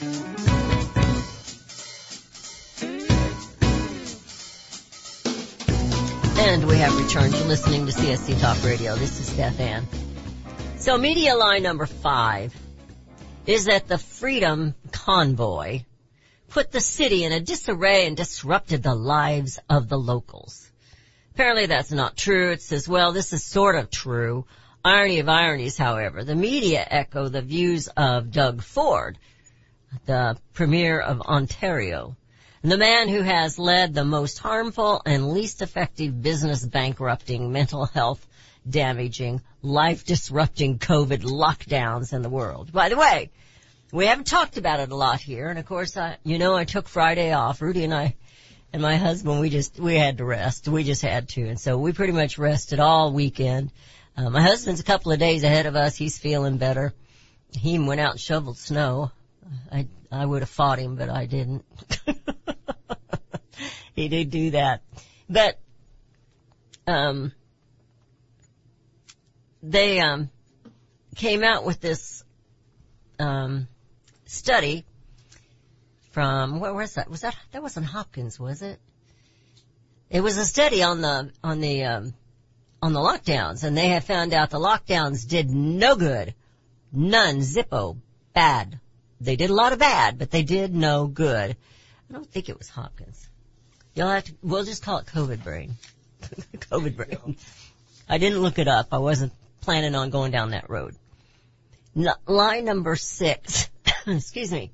And 0.00 0.12
we 6.68 6.76
have 6.76 6.96
returned 6.96 7.34
to 7.34 7.44
listening 7.46 7.84
to 7.86 7.92
CSC 7.92 8.40
Talk 8.40 8.62
Radio. 8.62 8.94
This 8.94 9.18
is 9.18 9.28
Beth 9.30 9.58
Ann. 9.58 9.88
So 10.76 10.96
media 10.98 11.34
line 11.34 11.64
number 11.64 11.86
five 11.86 12.54
is 13.44 13.64
that 13.64 13.88
the 13.88 13.98
Freedom 13.98 14.76
Convoy 14.92 15.80
put 16.48 16.70
the 16.70 16.80
city 16.80 17.24
in 17.24 17.32
a 17.32 17.40
disarray 17.40 18.06
and 18.06 18.16
disrupted 18.16 18.84
the 18.84 18.94
lives 18.94 19.58
of 19.68 19.88
the 19.88 19.98
locals. 19.98 20.70
Apparently 21.34 21.66
that's 21.66 21.90
not 21.90 22.16
true. 22.16 22.52
It 22.52 22.62
says, 22.62 22.86
well, 22.88 23.10
this 23.10 23.32
is 23.32 23.42
sort 23.42 23.74
of 23.74 23.90
true. 23.90 24.46
Irony 24.84 25.18
of 25.18 25.28
ironies, 25.28 25.76
however. 25.76 26.22
The 26.22 26.36
media 26.36 26.86
echo 26.88 27.28
the 27.28 27.42
views 27.42 27.88
of 27.96 28.30
Doug 28.30 28.62
Ford, 28.62 29.18
the 30.06 30.36
Premier 30.54 31.00
of 31.00 31.20
Ontario, 31.20 32.16
the 32.62 32.76
man 32.76 33.08
who 33.08 33.22
has 33.22 33.58
led 33.58 33.94
the 33.94 34.04
most 34.04 34.38
harmful 34.38 35.00
and 35.06 35.32
least 35.32 35.62
effective 35.62 36.20
business 36.20 36.64
bankrupting, 36.64 37.52
mental 37.52 37.86
health 37.86 38.26
damaging, 38.68 39.40
life 39.62 40.04
disrupting 40.04 40.78
COVID 40.78 41.22
lockdowns 41.22 42.12
in 42.12 42.22
the 42.22 42.28
world. 42.28 42.72
By 42.72 42.88
the 42.88 42.96
way, 42.96 43.30
we 43.92 44.06
haven't 44.06 44.26
talked 44.26 44.58
about 44.58 44.80
it 44.80 44.90
a 44.90 44.96
lot 44.96 45.20
here, 45.20 45.48
and 45.48 45.58
of 45.58 45.66
course, 45.66 45.96
I, 45.96 46.18
you 46.24 46.38
know, 46.38 46.54
I 46.54 46.64
took 46.64 46.88
Friday 46.88 47.32
off. 47.32 47.62
Rudy 47.62 47.84
and 47.84 47.94
I, 47.94 48.16
and 48.72 48.82
my 48.82 48.96
husband, 48.96 49.40
we 49.40 49.48
just, 49.48 49.78
we 49.78 49.94
had 49.94 50.18
to 50.18 50.24
rest. 50.24 50.68
We 50.68 50.84
just 50.84 51.02
had 51.02 51.28
to, 51.30 51.48
and 51.48 51.58
so 51.58 51.78
we 51.78 51.92
pretty 51.92 52.12
much 52.12 52.38
rested 52.38 52.80
all 52.80 53.12
weekend. 53.12 53.70
Uh, 54.16 54.30
my 54.30 54.42
husband's 54.42 54.80
a 54.80 54.84
couple 54.84 55.12
of 55.12 55.18
days 55.18 55.44
ahead 55.44 55.66
of 55.66 55.76
us. 55.76 55.96
He's 55.96 56.18
feeling 56.18 56.58
better. 56.58 56.92
He 57.52 57.78
went 57.78 58.00
out 58.00 58.12
and 58.12 58.20
shoveled 58.20 58.58
snow. 58.58 59.12
I, 59.70 59.86
I 60.10 60.24
would 60.24 60.42
have 60.42 60.48
fought 60.48 60.78
him, 60.78 60.96
but 60.96 61.08
I 61.08 61.26
didn't. 61.26 61.64
he 63.94 64.08
did 64.08 64.30
do 64.30 64.50
that. 64.52 64.82
But, 65.28 65.58
um, 66.86 67.32
they, 69.62 70.00
um, 70.00 70.30
came 71.16 71.42
out 71.42 71.64
with 71.64 71.80
this, 71.80 72.24
um, 73.18 73.68
study 74.26 74.84
from, 76.12 76.60
where 76.60 76.74
was 76.74 76.94
that? 76.94 77.10
Was 77.10 77.22
that, 77.22 77.36
that 77.52 77.62
wasn't 77.62 77.86
Hopkins, 77.86 78.38
was 78.38 78.62
it? 78.62 78.78
It 80.10 80.20
was 80.20 80.38
a 80.38 80.44
study 80.44 80.82
on 80.82 81.00
the, 81.02 81.30
on 81.44 81.60
the, 81.60 81.84
um, 81.84 82.14
on 82.80 82.92
the 82.92 83.00
lockdowns 83.00 83.64
and 83.64 83.76
they 83.76 83.88
had 83.88 84.04
found 84.04 84.32
out 84.32 84.50
the 84.50 84.58
lockdowns 84.58 85.28
did 85.28 85.50
no 85.50 85.96
good. 85.96 86.34
None. 86.92 87.40
Zippo. 87.40 87.98
Bad. 88.32 88.80
They 89.20 89.36
did 89.36 89.50
a 89.50 89.54
lot 89.54 89.72
of 89.72 89.78
bad, 89.78 90.18
but 90.18 90.30
they 90.30 90.42
did 90.42 90.74
no 90.74 91.06
good. 91.06 91.56
I 92.08 92.12
don't 92.12 92.30
think 92.30 92.48
it 92.48 92.58
was 92.58 92.68
Hopkins. 92.68 93.28
You'll 93.94 94.08
have 94.08 94.24
to, 94.24 94.34
we'll 94.42 94.64
just 94.64 94.82
call 94.82 94.98
it 94.98 95.06
COVID 95.06 95.42
brain. 95.42 95.74
COVID 96.22 96.96
brain. 96.96 97.36
I 98.08 98.18
didn't 98.18 98.40
look 98.40 98.58
it 98.58 98.68
up. 98.68 98.88
I 98.92 98.98
wasn't 98.98 99.32
planning 99.60 99.94
on 99.94 100.10
going 100.10 100.30
down 100.30 100.50
that 100.50 100.70
road. 100.70 100.94
Line 102.26 102.64
number 102.64 102.94
six. 102.96 103.68
Excuse 104.06 104.52
me. 104.52 104.70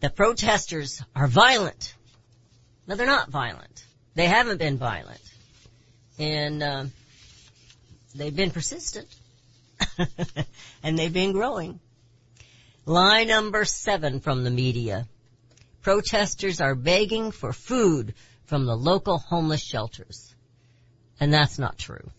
The 0.00 0.10
protesters 0.10 1.02
are 1.16 1.26
violent. 1.26 1.94
No, 2.86 2.96
they're 2.96 3.06
not 3.06 3.30
violent. 3.30 3.84
They 4.14 4.26
haven't 4.26 4.58
been 4.58 4.76
violent. 4.76 5.20
And, 6.18 6.62
um, 6.62 6.92
they've 8.14 8.34
been 8.34 8.50
persistent. 8.50 9.08
and 10.82 10.98
they've 10.98 11.12
been 11.12 11.32
growing. 11.32 11.80
Line 12.86 13.28
number 13.28 13.64
seven 13.64 14.20
from 14.20 14.42
the 14.42 14.50
media. 14.50 15.06
Protesters 15.82 16.60
are 16.60 16.74
begging 16.74 17.30
for 17.30 17.52
food 17.52 18.14
from 18.46 18.66
the 18.66 18.76
local 18.76 19.18
homeless 19.18 19.62
shelters. 19.62 20.34
And 21.20 21.32
that's 21.32 21.58
not 21.58 21.78
true. 21.78 22.10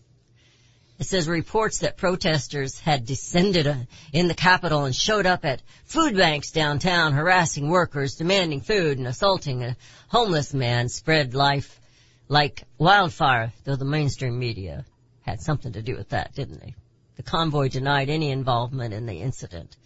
It 0.98 1.06
says 1.06 1.26
reports 1.26 1.78
that 1.78 1.96
protesters 1.96 2.78
had 2.78 3.06
descended 3.06 3.66
uh, 3.66 3.74
in 4.12 4.28
the 4.28 4.34
capital 4.34 4.84
and 4.84 4.94
showed 4.94 5.26
up 5.26 5.44
at 5.44 5.60
food 5.84 6.16
banks 6.16 6.52
downtown 6.52 7.12
harassing 7.12 7.68
workers, 7.68 8.14
demanding 8.14 8.60
food 8.60 8.98
and 8.98 9.08
assaulting 9.08 9.64
a 9.64 9.76
homeless 10.08 10.54
man 10.54 10.88
spread 10.88 11.34
life 11.34 11.80
like 12.28 12.62
wildfire, 12.78 13.52
though 13.64 13.74
the 13.74 13.84
mainstream 13.84 14.38
media 14.38 14.84
had 15.22 15.40
something 15.40 15.72
to 15.72 15.82
do 15.82 15.96
with 15.96 16.10
that, 16.10 16.34
didn't 16.34 16.60
they? 16.60 16.76
The 17.16 17.24
convoy 17.24 17.68
denied 17.68 18.08
any 18.08 18.30
involvement 18.30 18.94
in 18.94 19.06
the 19.06 19.20
incident. 19.20 19.76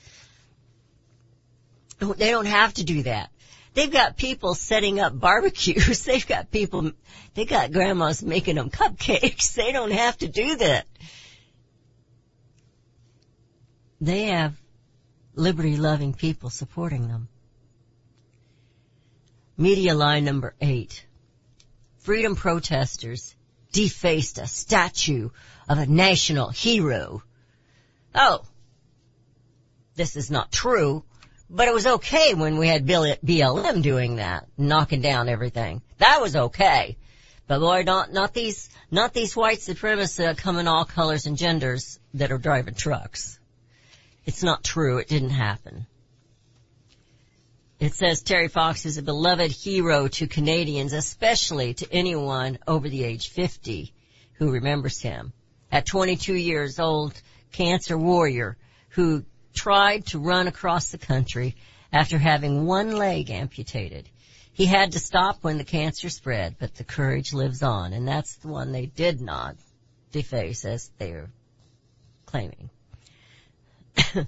They 1.99 2.31
don't 2.31 2.47
have 2.47 2.75
to 2.75 2.85
do 2.85 3.03
that. 3.05 3.31
They've 3.75 3.93
got 3.93 4.17
people 4.17 4.55
setting 4.55 5.01
up 5.01 5.19
barbecues. 5.19 6.05
They've 6.07 6.27
got 6.27 6.51
people, 6.51 6.93
they 7.35 7.45
got 7.45 7.73
grandmas 7.73 8.23
making 8.23 8.57
them 8.57 8.71
cupcakes. 8.71 9.55
They 9.57 9.73
don't 9.73 9.93
have 9.93 10.17
to 10.19 10.29
do 10.29 10.57
that. 10.57 10.87
They 14.01 14.25
have 14.25 14.55
liberty 15.35 15.77
loving 15.77 16.15
people 16.15 16.51
supporting 16.51 17.09
them. 17.09 17.29
Media 19.59 19.95
line 19.95 20.25
number 20.25 20.55
eight. 20.61 21.07
Freedom 21.99 22.37
protesters 22.37 23.35
defaced 23.73 24.39
a 24.39 24.47
statue 24.47 25.31
of 25.69 25.79
a 25.79 25.87
national 25.87 26.51
hero. 26.51 27.23
Oh, 28.15 28.45
this 29.97 30.17
is 30.17 30.31
not 30.31 30.53
true, 30.53 31.05
but 31.49 31.69
it 31.69 31.75
was 31.75 31.87
okay 31.87 32.35
when 32.35 32.59
we 32.59 32.69
had 32.69 32.87
BLM 32.87 33.83
doing 33.83 34.17
that, 34.17 34.47
knocking 34.57 35.01
down 35.01 35.29
everything. 35.29 35.83
That 35.99 36.21
was 36.21 36.37
okay. 36.37 36.97
But 37.47 37.61
boy, 37.61 37.83
not, 37.83 38.13
not 38.13 38.35
these, 38.35 38.69
not 38.91 39.15
these 39.15 39.37
white 39.37 39.59
supremacists 39.59 40.17
that 40.17 40.39
come 40.39 40.59
in 40.59 40.67
all 40.67 40.85
colors 40.85 41.27
and 41.27 41.37
genders 41.37 42.01
that 42.15 42.33
are 42.33 42.39
driving 42.39 42.75
trucks. 42.75 43.39
It's 44.25 44.43
not 44.43 44.65
true. 44.65 44.99
It 44.99 45.09
didn't 45.09 45.31
happen. 45.31 45.87
It 47.79 47.95
says 47.95 48.23
Terry 48.23 48.49
Fox 48.49 48.87
is 48.87 48.97
a 48.97 49.03
beloved 49.03 49.53
hero 49.53 50.09
to 50.09 50.27
Canadians, 50.27 50.93
especially 50.93 51.75
to 51.75 51.93
anyone 51.93 52.59
over 52.67 52.89
the 52.89 53.05
age 53.05 53.29
50 53.29 53.93
who 54.35 54.51
remembers 54.51 55.01
him. 55.01 55.33
At 55.71 55.87
22 55.87 56.35
years 56.35 56.81
old, 56.81 57.21
cancer 57.53 57.97
warrior 57.97 58.57
who 58.91 59.25
tried 59.57 60.07
to 60.07 60.21
run 60.21 60.47
across 60.47 60.91
the 60.91 60.99
country 60.99 61.57
after 61.93 62.19
having 62.19 62.67
one 62.67 62.93
leg 62.93 63.31
amputated. 63.31 64.09
He 64.53 64.67
had 64.67 64.93
to 64.93 65.01
stop 65.01 65.39
when 65.43 65.59
the 65.59 65.65
cancer 65.65 66.09
spread, 66.09 66.57
but 66.59 66.77
the 66.77 66.85
courage 66.85 67.33
lives 67.33 67.63
on, 67.63 67.93
and 67.93 68.07
that's 68.07 68.37
the 68.37 68.49
one 68.49 68.73
they 68.73 68.87
did 68.87 69.21
not 69.21 69.57
deface 70.13 70.65
as 70.65 70.91
they're 70.99 71.29
claiming. 72.27 72.71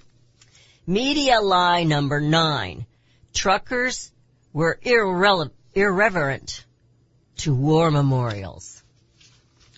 Media 0.87 1.41
lie 1.41 1.85
number 1.85 2.21
nine 2.21 2.87
truckers 3.33 4.11
were 4.53 4.79
irrele- 4.83 5.51
irreverent 5.75 6.65
to 7.37 7.55
war 7.55 7.91
memorials. 7.91 8.83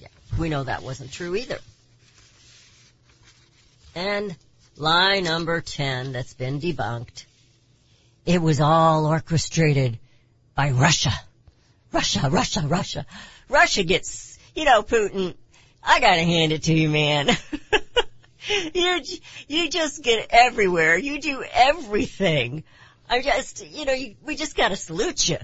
Yeah, 0.01 0.09
we 0.39 0.49
know 0.49 0.65
that 0.65 0.83
wasn't 0.83 1.13
true 1.13 1.37
either. 1.37 1.59
And 3.95 4.37
lie 4.81 5.21
number 5.21 5.61
10 5.61 6.13
that's 6.13 6.33
been 6.35 6.59
debunked. 6.59 7.27
It 8.25 8.41
was 8.41 8.61
all 8.61 9.07
orchestrated 9.07 9.99
by 10.55 10.71
Russia. 10.71 11.13
Russia, 11.93 12.31
Russia, 12.31 12.63
Russia. 12.67 13.07
Russia 13.49 13.85
gets, 13.85 14.39
you 14.55 14.65
know, 14.65 14.83
Putin, 14.83 15.35
I 15.83 16.01
gotta 16.01 16.23
hand 16.23 16.53
it 16.53 16.63
to 16.65 16.75
you, 16.75 16.89
man. 16.89 17.29
you, 18.75 19.01
you 19.49 19.69
just 19.69 20.03
get 20.03 20.29
everywhere. 20.31 20.97
You 20.97 21.21
do 21.21 21.45
everything. 21.53 22.65
I 23.09 23.21
just, 23.23 23.67
you 23.67 23.85
know, 23.85 23.93
you, 23.93 24.15
we 24.25 24.37
just 24.37 24.57
gotta 24.57 24.77
salute 24.77 25.29
you. 25.29 25.39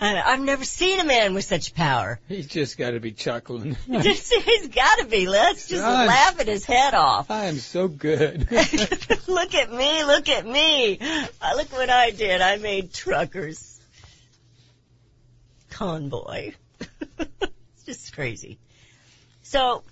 I've 0.00 0.40
never 0.40 0.64
seen 0.64 0.98
a 0.98 1.04
man 1.04 1.34
with 1.34 1.44
such 1.44 1.74
power. 1.74 2.20
He's 2.26 2.46
just 2.46 2.78
got 2.78 2.92
to 2.92 3.00
be 3.00 3.12
chuckling. 3.12 3.76
he's 3.86 4.68
got 4.68 4.98
to 4.98 5.06
be. 5.06 5.28
Let's 5.28 5.68
just 5.68 5.82
Gosh, 5.82 6.08
laugh 6.08 6.40
at 6.40 6.46
his 6.46 6.64
head 6.64 6.94
off. 6.94 7.30
I 7.30 7.46
am 7.46 7.56
so 7.56 7.86
good. 7.86 8.50
look 9.28 9.54
at 9.54 9.72
me. 9.72 10.04
Look 10.04 10.28
at 10.30 10.46
me. 10.46 10.98
Uh, 10.98 11.52
look 11.54 11.70
what 11.72 11.90
I 11.90 12.12
did. 12.12 12.40
I 12.40 12.56
made 12.56 12.94
truckers. 12.94 13.78
Convoy. 15.68 16.52
it's 17.18 17.84
just 17.84 18.14
crazy. 18.14 18.58
So, 19.42 19.82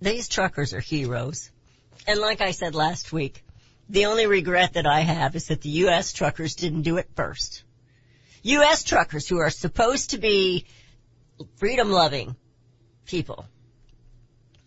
these 0.00 0.28
truckers 0.28 0.74
are 0.74 0.80
heroes. 0.80 1.50
And 2.06 2.20
like 2.20 2.42
I 2.42 2.50
said 2.50 2.74
last 2.74 3.12
week, 3.12 3.42
the 3.88 4.06
only 4.06 4.26
regret 4.26 4.74
that 4.74 4.86
I 4.86 5.00
have 5.00 5.36
is 5.36 5.48
that 5.48 5.62
the 5.62 5.70
U.S. 5.70 6.12
truckers 6.12 6.54
didn't 6.54 6.82
do 6.82 6.98
it 6.98 7.08
first. 7.14 7.62
U.S. 8.46 8.84
truckers 8.84 9.26
who 9.26 9.38
are 9.38 9.50
supposed 9.50 10.10
to 10.10 10.18
be 10.18 10.66
freedom 11.56 11.90
loving 11.90 12.36
people. 13.04 13.44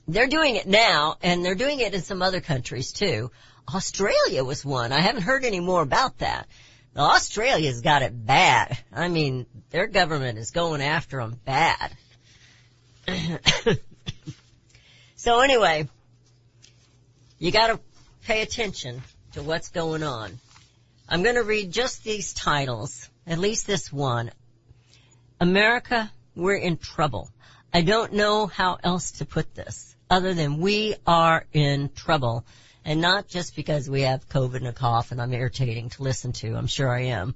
They're 0.08 0.28
doing 0.28 0.58
it 0.58 0.68
now 0.68 1.16
and 1.22 1.46
they're 1.46 1.56
doing 1.56 1.80
it 1.80 1.94
in 1.94 2.02
some 2.02 2.22
other 2.22 2.42
countries 2.42 2.92
too. 2.92 3.32
Australia 3.74 4.44
was 4.44 4.66
one. 4.66 4.92
I 4.92 5.00
haven't 5.00 5.22
heard 5.22 5.46
any 5.46 5.62
more 5.62 5.82
about 5.82 6.18
that. 6.18 6.48
Australia's 6.98 7.80
got 7.80 8.02
it 8.02 8.26
bad. 8.26 8.78
I 8.92 9.08
mean, 9.08 9.46
their 9.70 9.88
government 9.88 10.38
is 10.38 10.52
going 10.52 10.82
after 10.82 11.20
them 11.20 11.40
bad. 11.46 11.96
so 15.16 15.40
anyway, 15.40 15.88
you 17.38 17.52
gotta 17.52 17.80
pay 18.26 18.42
attention 18.42 19.02
to 19.34 19.42
what's 19.42 19.70
going 19.70 20.04
on. 20.04 20.38
I'm 21.08 21.24
to 21.24 21.44
read 21.44 21.72
just 21.72 22.04
these 22.04 22.34
titles, 22.34 23.09
at 23.30 23.40
least 23.40 23.66
this 23.66 23.94
one. 23.94 24.32
America, 25.40 26.12
we're 26.36 26.56
in 26.56 26.76
trouble. 26.76 27.30
I 27.74 27.82
don't 27.82 28.14
know 28.14 28.48
how 28.48 28.78
else 28.84 29.12
to 29.12 29.26
put 29.26 29.56
this 29.56 29.96
other 30.10 30.34
than 30.34 30.60
we 30.60 30.96
are 31.08 31.46
in 31.54 31.90
trouble. 31.96 32.44
And 32.84 33.00
not 33.00 33.28
just 33.28 33.56
because 33.56 33.90
we 33.90 34.02
have 34.02 34.28
COVID 34.28 34.56
and 34.56 34.68
a 34.68 34.74
cough 34.74 35.12
and 35.12 35.22
I'm 35.22 35.34
irritating 35.34 35.90
to 35.90 36.04
listen 36.04 36.34
to. 36.34 36.56
I'm 36.56 36.68
sure 36.68 36.90
I 36.90 37.04
am. 37.04 37.36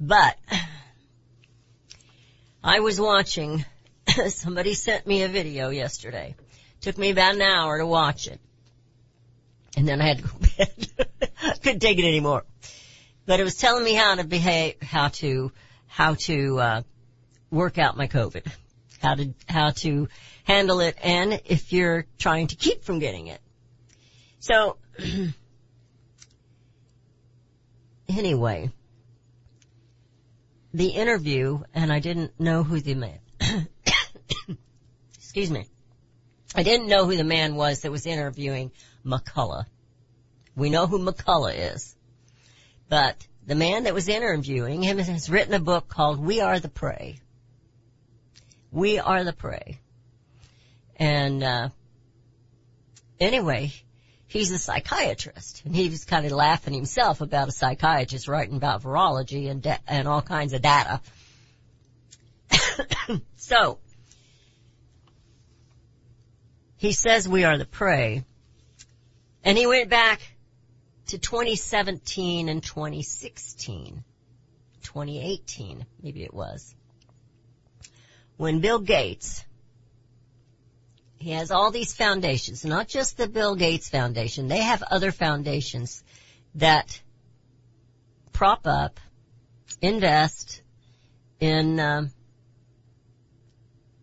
But 0.00 0.36
I 2.64 2.80
was 2.80 3.00
watching, 3.00 3.64
somebody 4.28 4.74
sent 4.74 5.06
me 5.06 5.22
a 5.22 5.28
video 5.28 5.70
yesterday. 5.70 6.34
Took 6.80 6.98
me 6.98 7.10
about 7.10 7.36
an 7.36 7.42
hour 7.42 7.78
to 7.78 7.86
watch 7.86 8.26
it 8.26 8.40
and 9.76 9.88
then 9.88 10.00
I 10.00 10.06
had 10.06 10.18
to 10.18 10.24
go 10.24 10.30
to 10.30 10.56
bed. 10.56 11.08
Couldn't 11.62 11.80
take 11.80 11.98
it 11.98 12.04
anymore. 12.04 12.44
But 13.26 13.40
it 13.40 13.44
was 13.44 13.56
telling 13.56 13.84
me 13.84 13.94
how 13.94 14.14
to 14.16 14.24
behave, 14.24 14.82
how 14.82 15.08
to, 15.08 15.52
how 15.86 16.14
to, 16.14 16.58
uh, 16.58 16.82
work 17.50 17.78
out 17.78 17.96
my 17.96 18.06
COVID. 18.06 18.46
How 19.00 19.14
to, 19.14 19.34
how 19.48 19.70
to 19.70 20.08
handle 20.44 20.80
it 20.80 20.96
and 21.02 21.40
if 21.44 21.72
you're 21.72 22.06
trying 22.18 22.48
to 22.48 22.56
keep 22.56 22.84
from 22.84 22.98
getting 22.98 23.28
it. 23.28 23.40
So, 24.40 24.76
anyway, 28.08 28.70
the 30.74 30.88
interview, 30.88 31.60
and 31.72 31.92
I 31.92 32.00
didn't 32.00 32.38
know 32.38 32.62
who 32.62 32.80
the 32.80 32.94
man, 32.94 33.18
excuse 35.14 35.50
me, 35.50 35.66
I 36.54 36.62
didn't 36.62 36.88
know 36.88 37.06
who 37.06 37.16
the 37.16 37.24
man 37.24 37.54
was 37.54 37.80
that 37.80 37.90
was 37.90 38.06
interviewing 38.06 38.70
McCullough. 39.04 39.64
We 40.56 40.70
know 40.70 40.86
who 40.86 40.98
McCullough 40.98 41.74
is. 41.74 41.93
But 42.88 43.26
the 43.46 43.54
man 43.54 43.84
that 43.84 43.94
was 43.94 44.08
interviewing 44.08 44.82
him 44.82 44.98
has 44.98 45.30
written 45.30 45.54
a 45.54 45.60
book 45.60 45.88
called 45.88 46.18
We 46.18 46.40
Are 46.40 46.58
the 46.58 46.68
Prey. 46.68 47.20
We 48.70 48.98
Are 48.98 49.24
the 49.24 49.32
Prey. 49.32 49.80
And, 50.96 51.42
uh, 51.42 51.68
anyway, 53.18 53.72
he's 54.26 54.50
a 54.50 54.58
psychiatrist 54.58 55.62
and 55.64 55.74
he 55.74 55.88
was 55.88 56.04
kind 56.04 56.26
of 56.26 56.32
laughing 56.32 56.74
himself 56.74 57.20
about 57.20 57.48
a 57.48 57.52
psychiatrist 57.52 58.28
writing 58.28 58.56
about 58.56 58.82
virology 58.82 59.50
and, 59.50 59.66
and 59.86 60.08
all 60.08 60.22
kinds 60.22 60.52
of 60.52 60.62
data. 60.62 61.00
so, 63.36 63.78
he 66.76 66.92
says 66.92 67.28
we 67.28 67.44
are 67.44 67.58
the 67.58 67.64
prey 67.64 68.24
and 69.42 69.56
he 69.56 69.66
went 69.66 69.88
back 69.88 70.20
to 71.06 71.18
2017 71.18 72.48
and 72.48 72.62
2016, 72.62 74.04
2018, 74.82 75.86
maybe 76.02 76.22
it 76.22 76.32
was, 76.32 76.74
when 78.36 78.60
Bill 78.60 78.80
Gates, 78.80 79.44
he 81.16 81.30
has 81.30 81.50
all 81.50 81.70
these 81.70 81.94
foundations, 81.94 82.64
not 82.64 82.88
just 82.88 83.16
the 83.16 83.28
Bill 83.28 83.54
Gates 83.54 83.88
Foundation, 83.88 84.48
they 84.48 84.62
have 84.62 84.82
other 84.82 85.12
foundations 85.12 86.02
that 86.56 87.00
prop 88.32 88.66
up, 88.66 89.00
invest 89.80 90.62
in 91.40 91.78
um, 91.80 92.10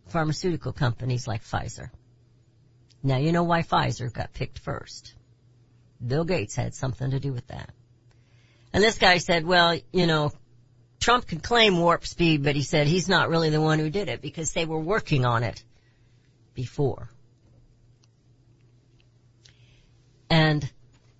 pharmaceutical 0.08 0.74
companies 0.74 1.28
like 1.28 1.44
Pfizer. 1.44 1.90
Now 3.04 3.18
you 3.18 3.32
know 3.32 3.44
why 3.44 3.64
Pfizer 3.64 4.12
got 4.12 4.34
picked 4.34 4.60
first. 4.60 5.14
Bill 6.06 6.24
Gates 6.24 6.56
had 6.56 6.74
something 6.74 7.12
to 7.12 7.20
do 7.20 7.34
with 7.34 7.48
that. 7.48 7.70
And 8.74 8.84
this 8.84 8.98
guy 8.98 9.18
said, 9.18 9.46
well, 9.46 9.78
you 9.92 10.08
know, 10.08 10.32
Trump 11.00 11.28
could 11.28 11.44
claim 11.44 11.80
warp 11.80 12.06
speed, 12.06 12.44
but 12.44 12.56
he 12.56 12.64
said 12.64 12.88
he's 12.88 13.10
not 13.10 13.30
really 13.30 13.50
the 13.50 13.62
one 13.62 13.80
who 13.80 13.90
did 13.90 14.08
it 14.08 14.22
because 14.22 14.54
they 14.54 14.66
were 14.66 14.80
working 14.80 15.26
on 15.26 15.44
it 15.44 15.64
before. 16.54 17.10
And 20.30 20.70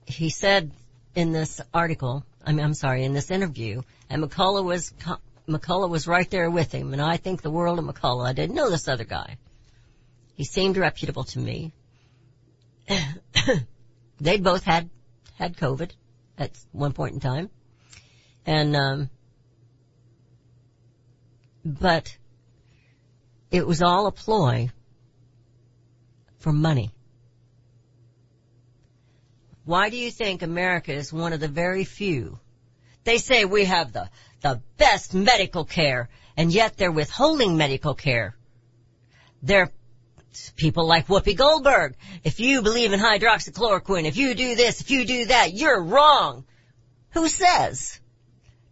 he 0.06 0.30
said 0.30 0.72
in 1.16 1.32
this 1.32 1.60
article, 1.74 2.24
I 2.46 2.54
mean, 2.54 2.64
I'm 2.64 2.74
sorry, 2.74 3.04
in 3.04 3.14
this 3.14 3.32
interview, 3.32 3.82
and 4.10 4.24
McCullough 4.24 4.64
was, 4.64 4.94
McCullough 5.48 5.90
was 5.90 6.08
right 6.08 6.30
there 6.30 6.50
with 6.50 6.72
him, 6.72 6.94
and 6.94 7.02
I 7.02 7.18
think 7.18 7.42
the 7.42 7.52
world 7.52 7.80
of 7.80 7.86
McCullough. 7.86 8.28
I 8.28 8.34
didn't 8.34 8.56
know 8.56 8.70
this 8.70 8.88
other 8.88 9.04
guy. 9.04 9.38
He 10.36 10.46
seemed 10.46 10.78
reputable 10.78 11.26
to 11.26 11.40
me. 11.40 11.74
They'd 14.22 14.44
both 14.44 14.64
had, 14.64 14.92
had 15.40 15.58
COVID 15.58 15.92
at 16.38 16.52
one 16.72 16.94
point 16.94 17.16
in 17.16 17.20
time. 17.20 17.50
And, 18.46 18.76
um, 18.76 19.10
but 21.66 22.16
it 23.50 23.66
was 23.66 23.82
all 23.82 24.06
a 24.06 24.12
ploy 24.12 24.70
for 26.38 26.54
money. 26.54 26.92
Why 29.66 29.90
do 29.90 29.98
you 29.98 30.12
think 30.12 30.44
America 30.44 30.94
is 30.94 31.12
one 31.12 31.34
of 31.34 31.40
the 31.40 31.48
very 31.48 31.84
few? 31.84 32.40
They 33.04 33.18
say 33.18 33.46
we 33.46 33.66
have 33.66 33.92
the, 33.92 34.08
the 34.42 34.62
best 34.78 35.16
medical 35.16 35.66
care, 35.66 36.10
and 36.38 36.54
yet 36.54 36.78
they're 36.78 36.92
withholding 36.92 37.58
medical 37.58 37.96
care. 37.96 38.36
They're 39.42 39.72
people 40.56 40.88
like 40.88 41.08
Whoopi 41.08 41.36
Goldberg. 41.36 41.96
If 42.24 42.40
you 42.40 42.62
believe 42.62 42.94
in 42.94 43.00
hydroxychloroquine, 43.00 44.06
if 44.06 44.18
you 44.18 44.34
do 44.34 44.56
this, 44.56 44.82
if 44.82 44.92
you 44.92 45.06
do 45.06 45.26
that, 45.26 45.54
you're 45.54 45.82
wrong. 45.82 46.46
Who 47.12 47.28
says? 47.28 48.00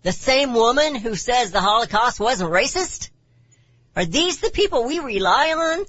The 0.02 0.12
same 0.12 0.54
woman 0.54 0.96
who 0.96 1.16
says 1.16 1.52
the 1.52 1.62
Holocaust 1.62 2.20
wasn't 2.20 2.52
racist? 2.52 3.10
Are 3.96 4.06
these 4.06 4.40
the 4.40 4.50
people 4.52 4.86
we 4.86 5.00
rely 5.00 5.52
on? 5.52 5.86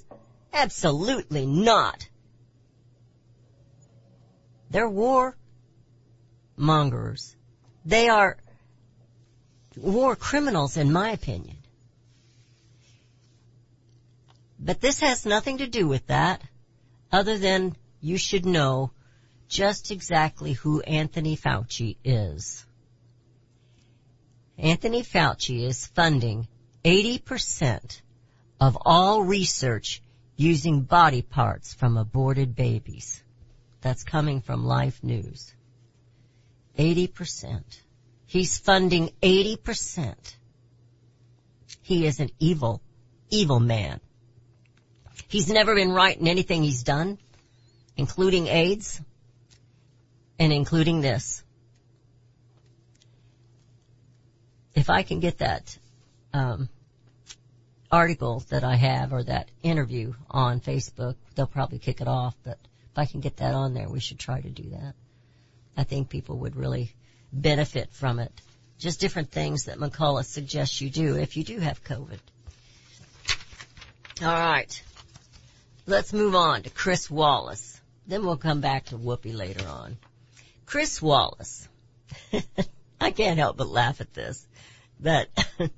Absolutely 0.53 1.45
not. 1.45 2.07
They're 4.69 4.89
war 4.89 5.37
mongers. 6.57 7.35
They 7.85 8.09
are 8.09 8.37
war 9.77 10.15
criminals 10.15 10.77
in 10.77 10.91
my 10.91 11.11
opinion. 11.11 11.57
But 14.63 14.79
this 14.79 14.99
has 14.99 15.25
nothing 15.25 15.57
to 15.57 15.67
do 15.67 15.87
with 15.87 16.05
that 16.07 16.43
other 17.11 17.39
than 17.39 17.75
you 17.99 18.17
should 18.17 18.45
know 18.45 18.91
just 19.47 19.89
exactly 19.89 20.53
who 20.53 20.81
Anthony 20.81 21.35
Fauci 21.35 21.97
is. 22.03 22.63
Anthony 24.59 25.01
Fauci 25.01 25.63
is 25.63 25.87
funding 25.87 26.47
80% 26.85 28.01
of 28.59 28.77
all 28.81 29.23
research 29.23 30.03
using 30.35 30.81
body 30.81 31.23
parts 31.23 31.73
from 31.73 31.97
aborted 31.97 32.55
babies. 32.55 33.21
That's 33.81 34.03
coming 34.03 34.41
from 34.41 34.63
Life 34.63 35.03
News. 35.03 35.53
80%. 36.77 37.63
He's 38.27 38.59
funding 38.59 39.09
80%. 39.23 40.15
He 41.81 42.05
is 42.05 42.19
an 42.19 42.29
evil, 42.39 42.81
evil 43.31 43.59
man. 43.59 43.99
He's 45.27 45.49
never 45.49 45.75
been 45.75 45.91
right 45.91 46.17
in 46.17 46.27
anything 46.27 46.63
he's 46.63 46.83
done, 46.83 47.17
including 47.97 48.47
AIDS 48.47 49.01
and 50.39 50.51
including 50.51 51.01
this. 51.01 51.43
If 54.73 54.89
I 54.89 55.03
can 55.03 55.19
get 55.19 55.39
that 55.39 55.77
um, 56.33 56.69
article 57.91 58.43
that 58.49 58.63
I 58.63 58.75
have 58.75 59.13
or 59.13 59.23
that 59.23 59.49
interview 59.61 60.13
on 60.29 60.61
Facebook, 60.61 61.15
they'll 61.35 61.45
probably 61.45 61.79
kick 61.79 62.01
it 62.01 62.07
off, 62.07 62.35
but 62.43 62.57
if 62.91 62.97
I 62.97 63.05
can 63.05 63.21
get 63.21 63.37
that 63.37 63.53
on 63.53 63.73
there, 63.73 63.89
we 63.89 63.99
should 63.99 64.19
try 64.19 64.41
to 64.41 64.49
do 64.49 64.69
that. 64.71 64.93
I 65.77 65.83
think 65.83 66.09
people 66.09 66.39
would 66.39 66.55
really 66.55 66.93
benefit 67.31 67.91
from 67.91 68.19
it. 68.19 68.31
Just 68.79 68.99
different 68.99 69.31
things 69.31 69.65
that 69.65 69.77
McCullough 69.77 70.25
suggests 70.25 70.81
you 70.81 70.89
do 70.89 71.15
if 71.15 71.37
you 71.37 71.43
do 71.43 71.59
have 71.59 71.83
COVID. 71.83 72.19
All 74.23 74.33
right. 74.33 74.83
Let's 75.91 76.13
move 76.13 76.35
on 76.35 76.63
to 76.63 76.69
Chris 76.69 77.11
Wallace. 77.11 77.81
Then 78.07 78.25
we'll 78.25 78.37
come 78.37 78.61
back 78.61 78.85
to 78.85 78.97
Whoopi 78.97 79.35
later 79.35 79.67
on. 79.67 79.97
Chris 80.65 81.01
Wallace. 81.01 81.67
I 83.01 83.11
can't 83.11 83.37
help 83.37 83.57
but 83.57 83.67
laugh 83.67 83.99
at 83.99 84.13
this. 84.13 84.47
But 85.01 85.27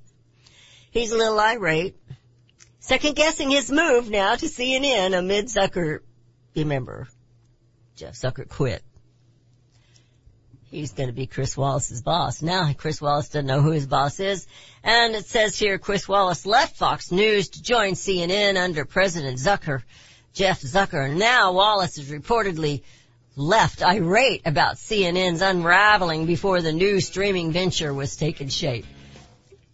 he's 0.92 1.12
a 1.12 1.18
little 1.18 1.40
irate. 1.40 1.96
Second 2.80 3.16
guessing 3.16 3.50
his 3.50 3.72
move 3.72 4.08
now 4.12 4.36
to 4.36 4.46
CNN 4.46 5.18
amid 5.18 5.46
Zucker, 5.46 6.02
remember, 6.56 7.08
Jeff 7.96 8.14
Zucker 8.14 8.48
quit 8.48 8.84
he's 10.74 10.94
going 10.94 11.10
to 11.10 11.14
be 11.14 11.28
Chris 11.28 11.56
Wallace's 11.56 12.02
boss. 12.02 12.42
Now 12.42 12.74
Chris 12.74 13.02
Wallace 13.02 13.30
doesn't 13.30 13.46
know 13.46 13.62
who 13.62 13.72
his 13.72 13.88
boss 13.88 14.20
is. 14.20 14.48
And 14.84 15.16
it 15.16 15.26
says 15.26 15.58
here 15.58 15.78
Chris 15.78 16.08
Wallace 16.08 16.46
left 16.46 16.78
Fox 16.78 17.12
News 17.12 17.50
to 17.50 17.64
join 17.64 17.94
CNN 17.94 18.62
under 18.62 18.84
President 18.84 19.38
Zucker, 19.38 19.84
Jeff 20.34 20.62
Zucker. 20.62 21.16
Now 21.16 21.54
Wallace 21.54 21.98
is 21.98 22.10
reportedly 22.10 22.82
left 23.36 23.82
irate 23.82 24.42
about 24.46 24.76
CNN's 24.76 25.42
unraveling 25.42 26.26
before 26.26 26.62
the 26.62 26.74
new 26.74 27.00
streaming 27.00 27.52
venture 27.52 27.94
was 27.94 28.16
taking 28.16 28.50
shape. 28.50 28.86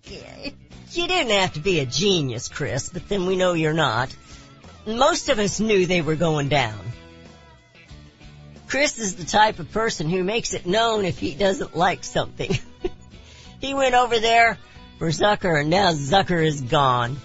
You 0.03 1.07
didn't 1.07 1.31
have 1.31 1.53
to 1.53 1.59
be 1.59 1.79
a 1.79 1.85
genius, 1.85 2.47
Chris, 2.47 2.89
but 2.89 3.07
then 3.09 3.25
we 3.25 3.35
know 3.35 3.53
you're 3.53 3.73
not. 3.73 4.13
Most 4.87 5.29
of 5.29 5.39
us 5.39 5.59
knew 5.59 5.85
they 5.85 6.01
were 6.01 6.15
going 6.15 6.49
down. 6.49 6.79
Chris 8.69 8.99
is 8.99 9.15
the 9.15 9.25
type 9.25 9.57
of 9.57 9.71
person 9.71 10.07
who 10.09 10.23
makes 10.23 10.53
it 10.53 10.67
known 10.67 11.03
if 11.03 11.17
he 11.17 11.33
doesn't 11.33 11.75
like 11.75 12.03
something. 12.03 12.55
he 13.59 13.73
went 13.73 13.95
over 13.95 14.19
there 14.19 14.59
for 14.99 15.07
Zucker 15.07 15.59
and 15.59 15.71
now 15.71 15.91
Zucker 15.91 16.45
is 16.45 16.61
gone. 16.61 17.17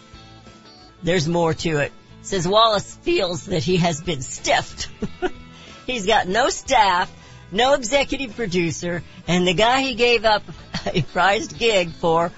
There's 1.02 1.28
more 1.28 1.52
to 1.52 1.80
it. 1.80 1.92
Says 2.22 2.48
Wallace 2.48 2.96
feels 3.02 3.44
that 3.46 3.62
he 3.62 3.76
has 3.76 4.00
been 4.00 4.22
stiffed. 4.22 4.88
He's 5.86 6.06
got 6.06 6.26
no 6.26 6.48
staff, 6.48 7.12
no 7.52 7.74
executive 7.74 8.34
producer, 8.36 9.02
and 9.28 9.46
the 9.46 9.52
guy 9.52 9.82
he 9.82 9.94
gave 9.94 10.24
up 10.24 10.44
a 10.86 11.02
prized 11.02 11.58
gig 11.58 11.92
for 11.92 12.32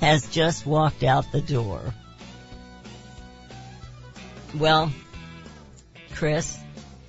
has 0.00 0.26
just 0.28 0.64
walked 0.64 1.02
out 1.02 1.30
the 1.32 1.42
door. 1.42 1.92
Well, 4.54 4.90
Chris, 6.14 6.58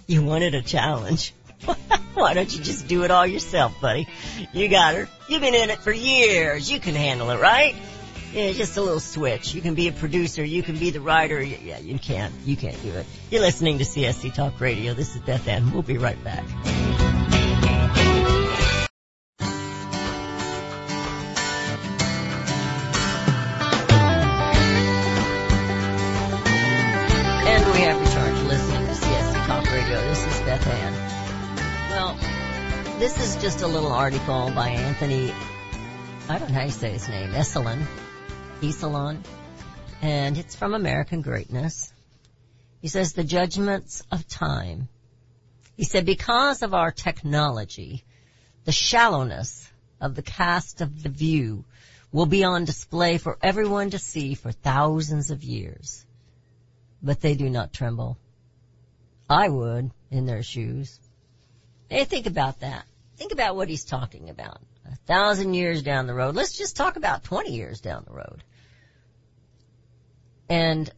you 0.17 0.23
wanted 0.23 0.55
a 0.55 0.61
challenge. 0.61 1.33
Why 2.13 2.33
don't 2.33 2.55
you 2.55 2.63
just 2.63 2.87
do 2.87 3.03
it 3.03 3.11
all 3.11 3.27
yourself, 3.27 3.79
buddy? 3.81 4.07
You 4.53 4.69
got 4.69 4.95
her. 4.95 5.07
You've 5.29 5.41
been 5.41 5.53
in 5.53 5.69
it 5.69 5.79
for 5.79 5.91
years. 5.91 6.71
You 6.71 6.79
can 6.79 6.95
handle 6.95 7.29
it, 7.29 7.39
right? 7.39 7.75
Yeah, 8.33 8.51
just 8.53 8.77
a 8.77 8.81
little 8.81 8.99
switch. 8.99 9.53
You 9.53 9.61
can 9.61 9.75
be 9.75 9.87
a 9.87 9.91
producer. 9.91 10.43
You 10.43 10.63
can 10.63 10.77
be 10.77 10.91
the 10.91 11.01
writer. 11.01 11.41
Yeah, 11.41 11.79
you 11.79 11.99
can't. 11.99 12.33
You 12.45 12.55
can't 12.55 12.81
do 12.81 12.91
it. 12.91 13.05
You're 13.29 13.41
listening 13.41 13.79
to 13.79 13.83
CSC 13.83 14.33
Talk 14.33 14.59
Radio. 14.59 14.93
This 14.93 15.15
is 15.15 15.21
Beth 15.21 15.47
Ann. 15.47 15.71
We'll 15.71 15.83
be 15.83 15.97
right 15.97 16.21
back. 16.23 17.16
Well, 30.67 32.17
this 32.99 33.17
is 33.21 33.41
just 33.41 33.61
a 33.61 33.67
little 33.67 33.91
article 33.91 34.51
by 34.53 34.69
Anthony, 34.69 35.31
I 36.27 36.39
don't 36.39 36.49
know 36.49 36.55
how 36.55 36.65
you 36.65 36.71
say 36.71 36.91
his 36.91 37.07
name, 37.07 37.31
Esolen, 37.31 37.85
Esolen, 38.61 39.23
and 40.01 40.37
it's 40.37 40.55
from 40.55 40.73
American 40.73 41.21
Greatness. 41.21 41.93
He 42.81 42.89
says 42.89 43.13
the 43.13 43.23
judgments 43.23 44.03
of 44.11 44.27
time. 44.27 44.89
He 45.77 45.85
said 45.85 46.05
because 46.05 46.63
of 46.63 46.73
our 46.73 46.91
technology, 46.91 48.03
the 48.65 48.73
shallowness 48.73 49.71
of 50.01 50.15
the 50.15 50.21
cast 50.21 50.81
of 50.81 51.01
the 51.01 51.09
view 51.09 51.63
will 52.11 52.25
be 52.25 52.43
on 52.43 52.65
display 52.65 53.17
for 53.17 53.37
everyone 53.41 53.91
to 53.91 53.99
see 53.99 54.33
for 54.35 54.51
thousands 54.51 55.31
of 55.31 55.43
years. 55.43 56.05
But 57.01 57.21
they 57.21 57.35
do 57.35 57.49
not 57.49 57.71
tremble. 57.71 58.17
I 59.29 59.47
would 59.47 59.91
in 60.11 60.25
their 60.25 60.43
shoes. 60.43 60.99
Hey, 61.89 62.05
think 62.05 62.25
about 62.25 62.59
that. 62.61 62.85
Think 63.17 63.31
about 63.31 63.55
what 63.55 63.69
he's 63.69 63.85
talking 63.85 64.29
about. 64.29 64.61
A 64.85 64.95
thousand 65.07 65.53
years 65.53 65.81
down 65.81 66.07
the 66.07 66.13
road. 66.13 66.35
Let's 66.35 66.57
just 66.57 66.75
talk 66.75 66.95
about 66.95 67.23
20 67.23 67.51
years 67.51 67.81
down 67.81 68.05
the 68.07 68.13
road. 68.13 68.43
And 70.49 70.89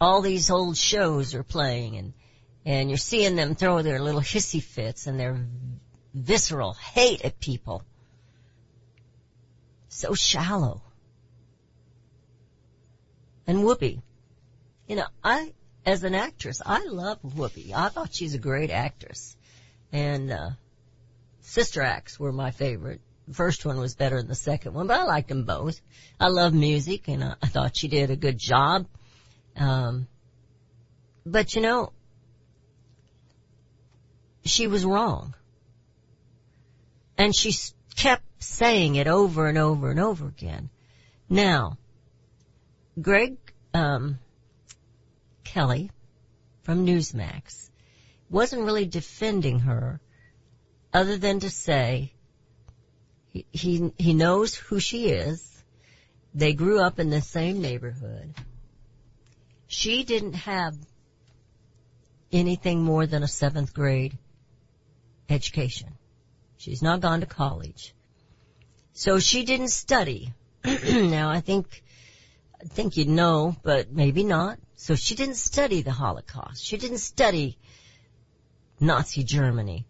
all 0.00 0.22
these 0.22 0.50
old 0.50 0.76
shows 0.76 1.34
are 1.34 1.42
playing 1.42 1.96
and, 1.96 2.12
and 2.64 2.88
you're 2.88 2.96
seeing 2.96 3.36
them 3.36 3.54
throw 3.54 3.82
their 3.82 4.00
little 4.00 4.20
hissy 4.20 4.62
fits 4.62 5.06
and 5.06 5.18
their 5.18 5.44
visceral 6.14 6.74
hate 6.74 7.22
at 7.24 7.40
people. 7.40 7.82
So 9.88 10.14
shallow. 10.14 10.82
And 13.46 13.58
Whoopi. 13.58 14.02
You 14.86 14.96
know, 14.96 15.06
I, 15.22 15.52
as 15.88 16.04
an 16.04 16.14
actress, 16.14 16.60
I 16.64 16.84
love 16.84 17.18
Whoopi. 17.22 17.72
I 17.72 17.88
thought 17.88 18.14
she's 18.14 18.34
a 18.34 18.38
great 18.38 18.70
actress. 18.70 19.36
And, 19.90 20.30
uh, 20.30 20.50
Sister 21.40 21.80
Acts 21.80 22.20
were 22.20 22.30
my 22.30 22.50
favorite. 22.50 23.00
The 23.26 23.32
first 23.32 23.64
one 23.64 23.78
was 23.78 23.94
better 23.94 24.18
than 24.18 24.28
the 24.28 24.34
second 24.34 24.74
one, 24.74 24.86
but 24.86 25.00
I 25.00 25.04
liked 25.04 25.28
them 25.28 25.44
both. 25.44 25.80
I 26.20 26.28
love 26.28 26.52
music 26.52 27.08
and 27.08 27.24
I, 27.24 27.34
I 27.42 27.46
thought 27.46 27.74
she 27.74 27.88
did 27.88 28.10
a 28.10 28.16
good 28.16 28.38
job. 28.38 28.86
Um, 29.56 30.08
but 31.24 31.54
you 31.54 31.62
know, 31.62 31.92
she 34.44 34.66
was 34.66 34.84
wrong. 34.84 35.34
And 37.16 37.34
she 37.34 37.54
kept 37.96 38.24
saying 38.42 38.96
it 38.96 39.08
over 39.08 39.48
and 39.48 39.56
over 39.56 39.90
and 39.90 40.00
over 40.00 40.26
again. 40.26 40.68
Now, 41.30 41.78
Greg, 43.00 43.38
um, 43.72 44.18
Kelly 45.48 45.90
from 46.62 46.84
Newsmax 46.84 47.70
wasn't 48.28 48.64
really 48.64 48.84
defending 48.84 49.60
her 49.60 49.98
other 50.92 51.16
than 51.16 51.40
to 51.40 51.48
say 51.48 52.12
he, 53.28 53.46
he, 53.50 53.92
he 53.96 54.12
knows 54.12 54.54
who 54.54 54.78
she 54.78 55.08
is. 55.08 55.64
They 56.34 56.52
grew 56.52 56.80
up 56.80 56.98
in 56.98 57.08
the 57.08 57.22
same 57.22 57.62
neighborhood. 57.62 58.34
She 59.66 60.04
didn't 60.04 60.34
have 60.34 60.76
anything 62.30 62.82
more 62.82 63.06
than 63.06 63.22
a 63.22 63.28
seventh 63.28 63.72
grade 63.72 64.18
education. 65.30 65.94
She's 66.58 66.82
not 66.82 67.00
gone 67.00 67.20
to 67.20 67.26
college. 67.26 67.94
So 68.92 69.18
she 69.18 69.46
didn't 69.46 69.68
study. 69.68 70.34
now 70.64 71.30
I 71.30 71.40
think, 71.40 71.82
I 72.62 72.66
think 72.66 72.98
you'd 72.98 73.08
know, 73.08 73.56
but 73.62 73.90
maybe 73.90 74.24
not. 74.24 74.58
So 74.80 74.94
she 74.94 75.16
didn't 75.16 75.34
study 75.34 75.82
the 75.82 75.90
Holocaust. 75.90 76.64
She 76.64 76.76
didn't 76.76 76.98
study 76.98 77.58
Nazi 78.78 79.24
Germany. 79.24 79.84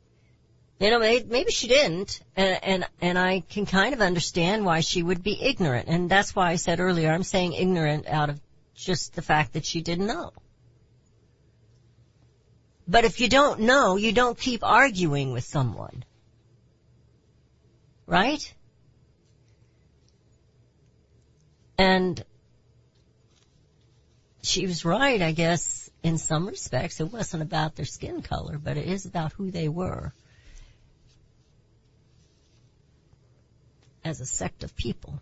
You 0.81 0.91
know, 0.91 0.99
maybe 0.99 1.51
she 1.51 1.69
didn't, 1.69 2.21
and, 2.35 2.65
and, 2.65 2.89
and 3.03 3.19
I 3.19 3.41
can 3.41 3.67
kind 3.67 3.93
of 3.93 4.01
understand 4.01 4.65
why 4.65 4.81
she 4.81 5.03
would 5.03 5.23
be 5.23 5.39
ignorant, 5.43 5.89
and 5.89 6.09
that's 6.09 6.35
why 6.35 6.51
I 6.51 6.57
said 6.57 6.81
earlier, 6.81 7.11
I'm 7.11 7.23
saying 7.23 7.53
ignorant 7.53 8.07
out 8.07 8.31
of 8.31 8.41
just 8.75 9.15
the 9.15 9.21
fact 9.21 9.53
that 9.53 9.67
she 9.67 9.83
didn't 9.83 10.07
know. 10.07 10.33
But 12.87 13.05
if 13.05 13.21
you 13.21 13.29
don't 13.29 13.61
know, 13.61 13.97
you 13.97 14.13
don't 14.13 14.39
keep 14.39 14.65
arguing 14.65 15.33
with 15.33 15.45
someone. 15.45 16.03
Right? 18.07 18.55
And 21.77 22.25
she 24.43 24.67
was 24.67 24.85
right, 24.85 25.21
I 25.21 25.33
guess, 25.33 25.91
in 26.03 26.19
some 26.19 26.47
respects. 26.47 27.01
It 27.01 27.13
wasn't 27.13 27.43
about 27.43 27.77
their 27.77 27.85
skin 27.85 28.23
color, 28.23 28.59
but 28.59 28.77
it 28.77 28.87
is 28.87 29.05
about 29.07 29.33
who 29.33 29.51
they 29.51 29.69
were 29.69 30.13
as 34.05 34.21
a 34.21 34.27
sect 34.27 34.65
of 34.65 34.77
people. 34.77 35.21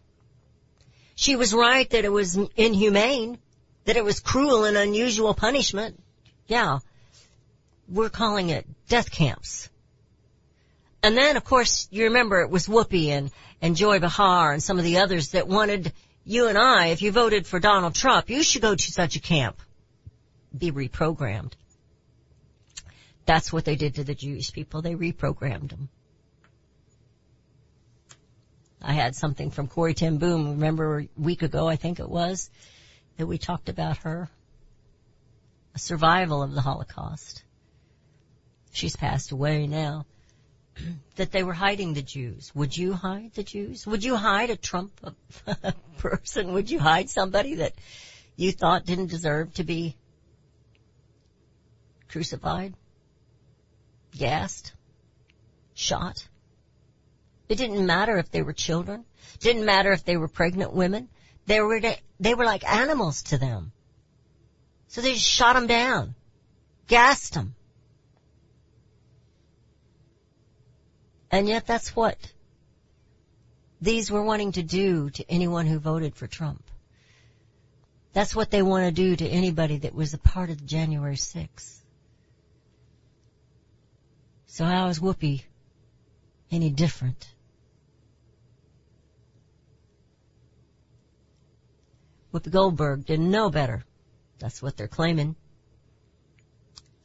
She 1.15 1.35
was 1.35 1.55
right 1.55 1.89
that 1.91 2.05
it 2.05 2.13
was 2.13 2.39
inhumane, 2.57 3.39
that 3.85 3.97
it 3.97 4.05
was 4.05 4.21
cruel 4.21 4.65
and 4.65 4.77
unusual 4.77 5.33
punishment. 5.35 6.01
Yeah. 6.47 6.79
We're 7.89 8.11
calling 8.11 8.51
it 8.51 8.67
death 8.89 9.11
camps. 9.11 9.71
And 11.03 11.17
then, 11.17 11.37
of 11.37 11.45
course, 11.45 11.89
you 11.91 12.05
remember 12.05 12.41
it 12.41 12.51
was 12.51 12.67
Whoopi 12.67 13.09
and, 13.09 13.31
and 13.63 13.77
Joy 13.77 13.99
Behar 13.99 14.53
and 14.53 14.63
some 14.63 14.79
of 14.79 14.85
the 14.85 14.99
others 14.99 15.31
that 15.31 15.49
wanted 15.49 15.93
you 16.27 16.49
and 16.49 16.59
I, 16.59 16.89
if 16.89 17.03
you 17.03 17.13
voted 17.13 17.47
for 17.47 17.61
Donald 17.61 17.95
Trump, 17.95 18.29
you 18.29 18.43
should 18.43 18.61
go 18.61 18.75
to 18.75 18.93
such 18.93 19.15
a 19.15 19.21
camp. 19.21 19.61
Be 20.57 20.73
reprogrammed. 20.73 21.53
That's 23.25 23.53
what 23.53 23.65
they 23.65 23.77
did 23.77 23.95
to 23.95 24.05
the 24.05 24.15
Jewish 24.15 24.53
people. 24.53 24.83
They 24.83 24.97
reprogrammed 24.97 25.71
them. 25.71 25.89
I 28.83 28.93
had 28.93 29.15
something 29.15 29.53
from 29.53 29.69
Corrie 29.69 29.95
ten 29.95 30.19
Boom, 30.19 30.51
remember 30.51 31.01
a 31.01 31.09
week 31.17 31.43
ago, 31.43 31.69
I 31.69 31.77
think 31.77 32.01
it 32.01 32.09
was, 32.09 32.51
that 33.17 33.27
we 33.27 33.39
talked 33.39 33.69
about 33.69 33.99
her. 33.99 34.29
A 35.77 35.79
survival 35.79 36.43
of 36.43 36.55
the 36.55 36.61
Holocaust. 36.61 37.45
She's 38.73 38.97
passed 38.97 39.31
away 39.31 39.67
now. 39.67 40.07
That 41.17 41.33
they 41.33 41.43
were 41.43 41.53
hiding 41.53 41.95
the 41.95 42.03
Jews. 42.03 42.53
Would 42.55 42.77
you 42.77 42.93
hide 42.93 43.33
the 43.35 43.43
Jews? 43.43 43.87
Would 43.87 44.05
you 44.05 44.17
hide 44.17 44.51
a 44.51 44.57
Trump 44.57 44.93
person? 45.99 46.53
Would 46.53 46.71
you 46.71 46.79
hide 46.79 47.11
somebody 47.11 47.57
that 47.57 47.75
you 48.37 48.53
thought 48.53 48.85
didn't 48.85 49.09
deserve 49.09 49.55
to 49.55 49.65
be 49.65 49.97
crucified? 52.09 52.75
Gassed? 54.17 54.73
Shot? 55.75 56.27
It 57.49 57.57
didn't 57.59 57.87
matter 57.87 58.19
if 58.19 58.31
they 58.31 58.43
were 58.43 58.53
children. 58.53 59.05
Didn't 59.41 59.65
matter 59.65 59.93
if 59.93 60.05
they 60.05 60.17
were 60.17 60.29
pregnant 60.29 60.73
women. 60.73 61.09
They 61.47 61.61
were, 61.61 61.81
they 62.19 62.35
were 62.35 62.45
like 62.45 62.65
animals 62.69 63.23
to 63.25 63.39
them. 63.39 63.73
So 64.89 65.01
they 65.01 65.13
just 65.13 65.29
shot 65.29 65.55
them 65.55 65.67
down. 65.67 66.15
Gassed 66.89 67.35
them. 67.35 67.55
And 71.37 71.47
yet 71.47 71.67
that's 71.67 71.95
what 71.95 72.17
these 73.79 74.11
were 74.11 74.23
wanting 74.23 74.53
to 74.53 74.63
do 74.63 75.11
to 75.11 75.31
anyone 75.31 75.67
who 75.67 75.79
voted 75.79 76.15
for 76.15 76.27
Trump. 76.27 76.65
That's 78.15 78.35
what 78.35 78.51
they 78.51 78.63
want 78.63 78.87
to 78.87 78.91
do 78.91 79.17
to 79.17 79.29
anybody 79.29 79.77
that 79.81 79.95
was 79.95 80.15
a 80.15 80.19
part 80.19 80.49
of 80.49 80.65
January 80.65 81.17
6th. 81.17 81.83
So 84.47 84.65
how 84.65 84.87
is 84.89 84.99
Whoopi 84.99 85.43
any 86.51 86.71
different? 86.71 87.29
Whoopi 92.33 92.51
Goldberg 92.51 93.05
didn't 93.05 93.31
know 93.31 93.51
better. 93.51 93.85
That's 94.39 94.63
what 94.63 94.79
they're 94.79 94.89
claiming. 94.89 95.37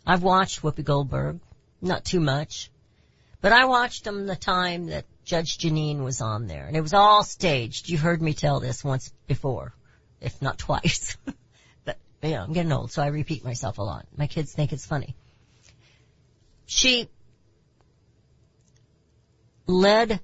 I've 0.08 0.24
watched 0.24 0.62
Whoopi 0.62 0.86
Goldberg, 0.86 1.42
not 1.82 2.06
too 2.06 2.22
much. 2.22 2.71
But 3.42 3.54
I 3.54 3.66
watched 3.66 4.04
them 4.04 4.28
the 4.28 4.36
time 4.36 4.88
that 4.88 5.06
Judge 5.26 5.58
Jeanine 5.58 6.04
was 6.04 6.22
on 6.22 6.46
there, 6.46 6.66
and 6.66 6.78
it 6.78 6.82
was 6.82 6.94
all 6.94 7.24
staged. 7.24 7.90
You 7.90 7.98
heard 7.98 8.22
me 8.22 8.34
tell 8.34 8.60
this 8.60 8.84
once 8.84 9.12
before, 9.28 9.74
if 10.20 10.40
not 10.42 10.60
twice. 10.60 11.18
but, 11.86 11.98
you 12.22 12.30
know, 12.32 12.44
I'm 12.44 12.54
getting 12.54 12.72
old, 12.72 12.92
so 12.92 13.02
I 13.02 13.08
repeat 13.08 13.44
myself 13.44 13.80
a 13.80 13.84
lot. 13.84 14.06
My 14.16 14.28
kids 14.28 14.54
think 14.54 14.72
it's 14.72 14.86
funny. 14.86 15.16
She 16.68 17.10
led 19.66 20.20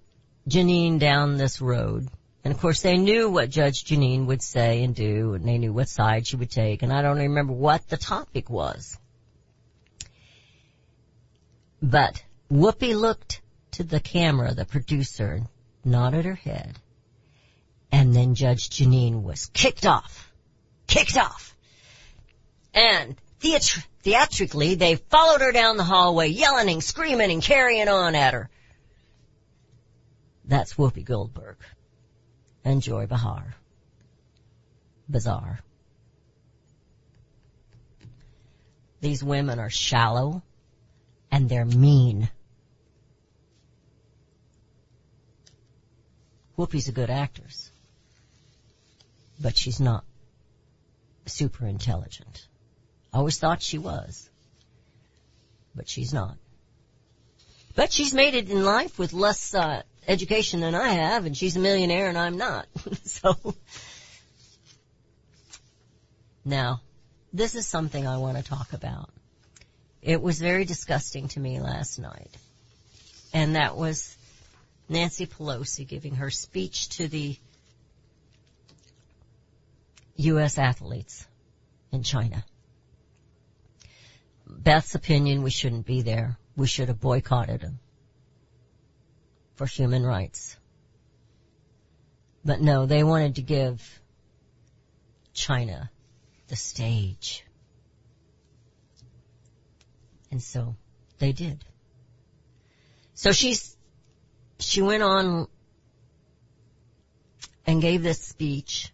Jeanine 0.48 1.00
down 1.00 1.38
this 1.38 1.60
road, 1.60 2.08
and 2.44 2.54
of 2.54 2.60
course 2.60 2.82
they 2.82 2.98
knew 2.98 3.30
what 3.30 3.50
Judge 3.50 3.84
Jeanine 3.84 4.28
would 4.28 4.44
say 4.44 4.84
and 4.84 4.96
do, 4.96 5.34
and 5.34 5.46
they 5.46 5.58
knew 5.58 5.74
what 5.74 5.90
side 5.90 6.28
she 6.28 6.36
would 6.36 6.52
take, 6.52 6.84
and 6.84 6.94
I 6.94 7.02
don't 7.02 7.18
remember 7.18 7.54
what 7.54 7.88
the 7.90 7.98
topic 7.98 8.50
was. 8.50 8.98
But 11.82 12.24
Whoopi 12.52 12.96
looked 12.96 13.42
to 13.72 13.84
the 13.84 14.00
camera, 14.00 14.54
the 14.54 14.66
producer, 14.66 15.42
nodded 15.84 16.26
her 16.26 16.36
head, 16.36 16.78
and 17.92 18.16
then 18.16 18.36
Judge 18.36 18.70
Jeanine 18.70 19.24
was 19.24 19.48
kicked 19.48 19.86
off. 19.86 20.32
Kicked 20.88 21.18
off. 21.18 21.56
And 22.74 23.18
theatr- 23.42 23.86
theatrically, 24.02 24.76
they 24.76 24.96
followed 24.96 25.42
her 25.42 25.52
down 25.52 25.78
the 25.78 25.84
hallway, 25.84 26.30
yelling 26.30 26.70
and 26.70 26.84
screaming 26.84 27.32
and 27.32 27.42
carrying 27.42 27.90
on 27.90 28.16
at 28.16 28.34
her. 28.34 28.50
That's 30.46 30.76
Whoopi 30.76 31.04
Goldberg 31.04 31.58
and 32.64 32.82
Joy 32.82 33.08
Behar. 33.08 33.56
Bizarre. 35.10 35.60
These 39.02 39.24
women 39.24 39.60
are 39.60 39.70
shallow 39.70 40.42
and 41.32 41.50
they're 41.50 41.66
mean. 41.66 42.30
Whoopi's 46.58 46.88
a 46.88 46.92
good 46.92 47.12
actress, 47.12 47.72
but 49.40 49.56
she's 49.56 49.80
not 49.80 50.04
super 51.28 51.68
intelligent. 51.68 52.48
I 53.14 53.20
always 53.20 53.38
thought 53.38 53.62
she 53.62 53.78
was, 53.78 54.30
but 55.76 55.88
she's 55.88 56.14
not. 56.14 56.36
But 57.76 57.94
she's 57.94 58.14
made 58.14 58.34
it 58.34 58.50
in 58.50 58.66
life 58.66 58.98
with 58.98 59.14
less 59.14 59.54
uh, 59.54 59.84
education 60.08 60.62
than 60.62 60.74
I 60.74 60.90
have, 60.90 61.26
and 61.26 61.38
she's 61.38 61.56
a 61.56 61.60
millionaire 61.60 62.10
and 62.10 62.18
I'm 62.18 62.38
not. 62.38 62.66
so 63.04 63.36
now, 66.44 66.82
this 67.34 67.54
is 67.54 67.68
something 67.68 68.08
I 68.08 68.18
want 68.18 68.38
to 68.38 68.44
talk 68.44 68.74
about. 68.74 69.12
It 70.02 70.22
was 70.22 70.40
very 70.40 70.66
disgusting 70.66 71.28
to 71.30 71.40
me 71.40 71.60
last 71.60 72.00
night, 72.00 72.32
and 73.32 73.56
that 73.56 73.76
was 73.76 74.17
Nancy 74.90 75.26
Pelosi 75.26 75.88
giving 75.88 76.16
her 76.16 76.30
speech 76.30 76.90
to 76.90 77.08
the 77.08 77.38
U.S. 80.18 80.58
athletes 80.58 81.28
in 81.92 82.04
China. 82.04 82.44
Beth's 84.48 84.96
opinion, 84.96 85.44
we 85.44 85.50
shouldn't 85.50 85.86
be 85.86 86.02
there. 86.02 86.38
We 86.56 86.68
should 86.68 86.88
have 86.88 87.00
boycotted 87.00 87.62
them 87.62 87.80
for 89.56 89.66
human 89.66 90.06
rights. 90.06 90.58
But 92.44 92.62
no, 92.62 92.86
they 92.86 93.04
wanted 93.04 93.36
to 93.36 93.42
give 93.42 94.02
China 95.34 95.92
the 96.48 96.56
stage. 96.56 97.46
And 100.32 100.42
so 100.42 100.76
they 101.20 101.32
did. 101.32 101.64
So 103.14 103.32
she's, 103.32 103.77
she 104.60 104.82
went 104.82 105.04
on 105.04 105.48
and 107.66 107.82
gave 107.82 108.02
this 108.02 108.22
speech 108.22 108.92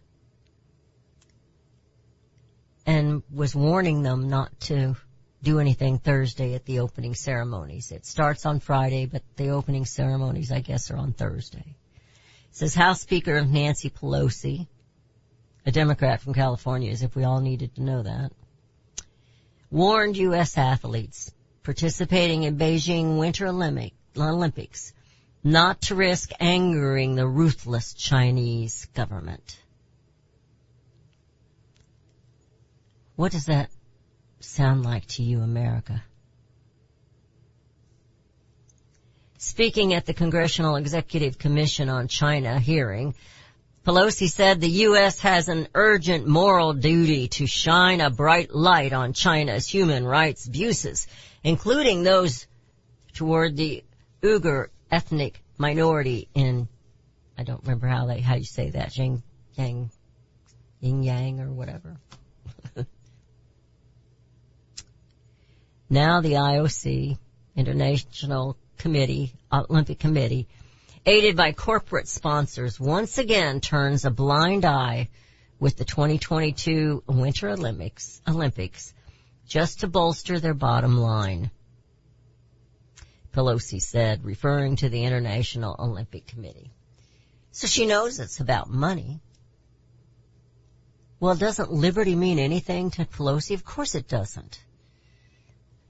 and 2.86 3.22
was 3.32 3.54
warning 3.54 4.02
them 4.02 4.28
not 4.28 4.58
to 4.60 4.96
do 5.42 5.58
anything 5.58 5.98
Thursday 5.98 6.54
at 6.54 6.64
the 6.64 6.80
opening 6.80 7.14
ceremonies. 7.14 7.92
It 7.92 8.06
starts 8.06 8.46
on 8.46 8.60
Friday, 8.60 9.06
but 9.06 9.22
the 9.36 9.50
opening 9.50 9.84
ceremonies, 9.84 10.50
I 10.50 10.60
guess, 10.60 10.90
are 10.90 10.96
on 10.96 11.12
Thursday. 11.12 11.76
It 12.50 12.56
says 12.56 12.74
House 12.74 13.00
Speaker 13.00 13.44
Nancy 13.44 13.90
Pelosi, 13.90 14.66
a 15.66 15.70
Democrat 15.70 16.20
from 16.20 16.34
California, 16.34 16.90
as 16.90 17.02
if 17.02 17.14
we 17.14 17.24
all 17.24 17.40
needed 17.40 17.74
to 17.74 17.82
know 17.82 18.02
that, 18.02 18.32
warned 19.70 20.16
U.S. 20.16 20.58
athletes 20.58 21.32
participating 21.62 22.42
in 22.42 22.58
Beijing 22.58 23.18
Winter 23.18 23.46
Olympics 23.46 24.92
not 25.44 25.82
to 25.82 25.94
risk 25.94 26.30
angering 26.40 27.14
the 27.14 27.28
ruthless 27.28 27.92
Chinese 27.92 28.86
government. 28.94 29.58
What 33.16 33.32
does 33.32 33.46
that 33.46 33.70
sound 34.40 34.84
like 34.84 35.06
to 35.06 35.22
you, 35.22 35.42
America? 35.42 36.02
Speaking 39.36 39.92
at 39.92 40.06
the 40.06 40.14
Congressional 40.14 40.76
Executive 40.76 41.38
Commission 41.38 41.90
on 41.90 42.08
China 42.08 42.58
hearing, 42.58 43.14
Pelosi 43.84 44.30
said 44.30 44.62
the 44.62 44.68
U.S. 44.68 45.20
has 45.20 45.50
an 45.50 45.68
urgent 45.74 46.26
moral 46.26 46.72
duty 46.72 47.28
to 47.28 47.46
shine 47.46 48.00
a 48.00 48.08
bright 48.08 48.54
light 48.54 48.94
on 48.94 49.12
China's 49.12 49.68
human 49.68 50.06
rights 50.06 50.46
abuses, 50.46 51.06
including 51.44 52.02
those 52.02 52.46
toward 53.12 53.58
the 53.58 53.84
Uyghur 54.22 54.68
ethnic 54.90 55.42
minority 55.58 56.28
in, 56.34 56.68
I 57.38 57.42
don't 57.42 57.62
remember 57.62 57.86
how 57.86 58.06
they, 58.06 58.20
how 58.20 58.36
you 58.36 58.44
say 58.44 58.70
that, 58.70 58.96
Yang, 58.96 59.22
Yang, 59.54 59.90
Yin 60.80 61.02
Yang 61.02 61.40
or 61.40 61.52
whatever. 61.52 61.96
now 65.90 66.20
the 66.20 66.32
IOC, 66.32 67.18
International 67.56 68.56
Committee, 68.78 69.32
Olympic 69.52 69.98
Committee, 69.98 70.48
aided 71.06 71.36
by 71.36 71.52
corporate 71.52 72.08
sponsors, 72.08 72.80
once 72.80 73.18
again 73.18 73.60
turns 73.60 74.04
a 74.04 74.10
blind 74.10 74.64
eye 74.64 75.08
with 75.60 75.76
the 75.76 75.84
2022 75.84 77.02
Winter 77.06 77.50
Olympics, 77.50 78.20
Olympics 78.26 78.92
just 79.46 79.80
to 79.80 79.86
bolster 79.86 80.40
their 80.40 80.54
bottom 80.54 80.98
line. 80.98 81.50
Pelosi 83.34 83.82
said, 83.82 84.24
referring 84.24 84.76
to 84.76 84.88
the 84.88 85.04
International 85.04 85.74
Olympic 85.78 86.26
Committee. 86.26 86.72
So 87.50 87.66
she 87.66 87.86
knows 87.86 88.20
it's 88.20 88.40
about 88.40 88.70
money. 88.70 89.20
Well, 91.18 91.34
doesn't 91.34 91.72
liberty 91.72 92.14
mean 92.14 92.38
anything 92.38 92.90
to 92.92 93.04
Pelosi? 93.04 93.54
Of 93.54 93.64
course 93.64 93.94
it 93.94 94.08
doesn't. 94.08 94.60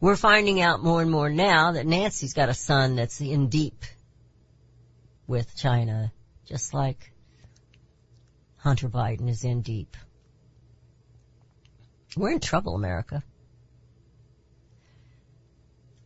We're 0.00 0.16
finding 0.16 0.60
out 0.60 0.82
more 0.82 1.02
and 1.02 1.10
more 1.10 1.30
now 1.30 1.72
that 1.72 1.86
Nancy's 1.86 2.34
got 2.34 2.48
a 2.48 2.54
son 2.54 2.96
that's 2.96 3.20
in 3.20 3.48
deep 3.48 3.84
with 5.26 5.56
China, 5.56 6.12
just 6.46 6.74
like 6.74 7.12
Hunter 8.56 8.88
Biden 8.88 9.28
is 9.28 9.44
in 9.44 9.62
deep. 9.62 9.96
We're 12.16 12.32
in 12.32 12.40
trouble, 12.40 12.74
America. 12.74 13.22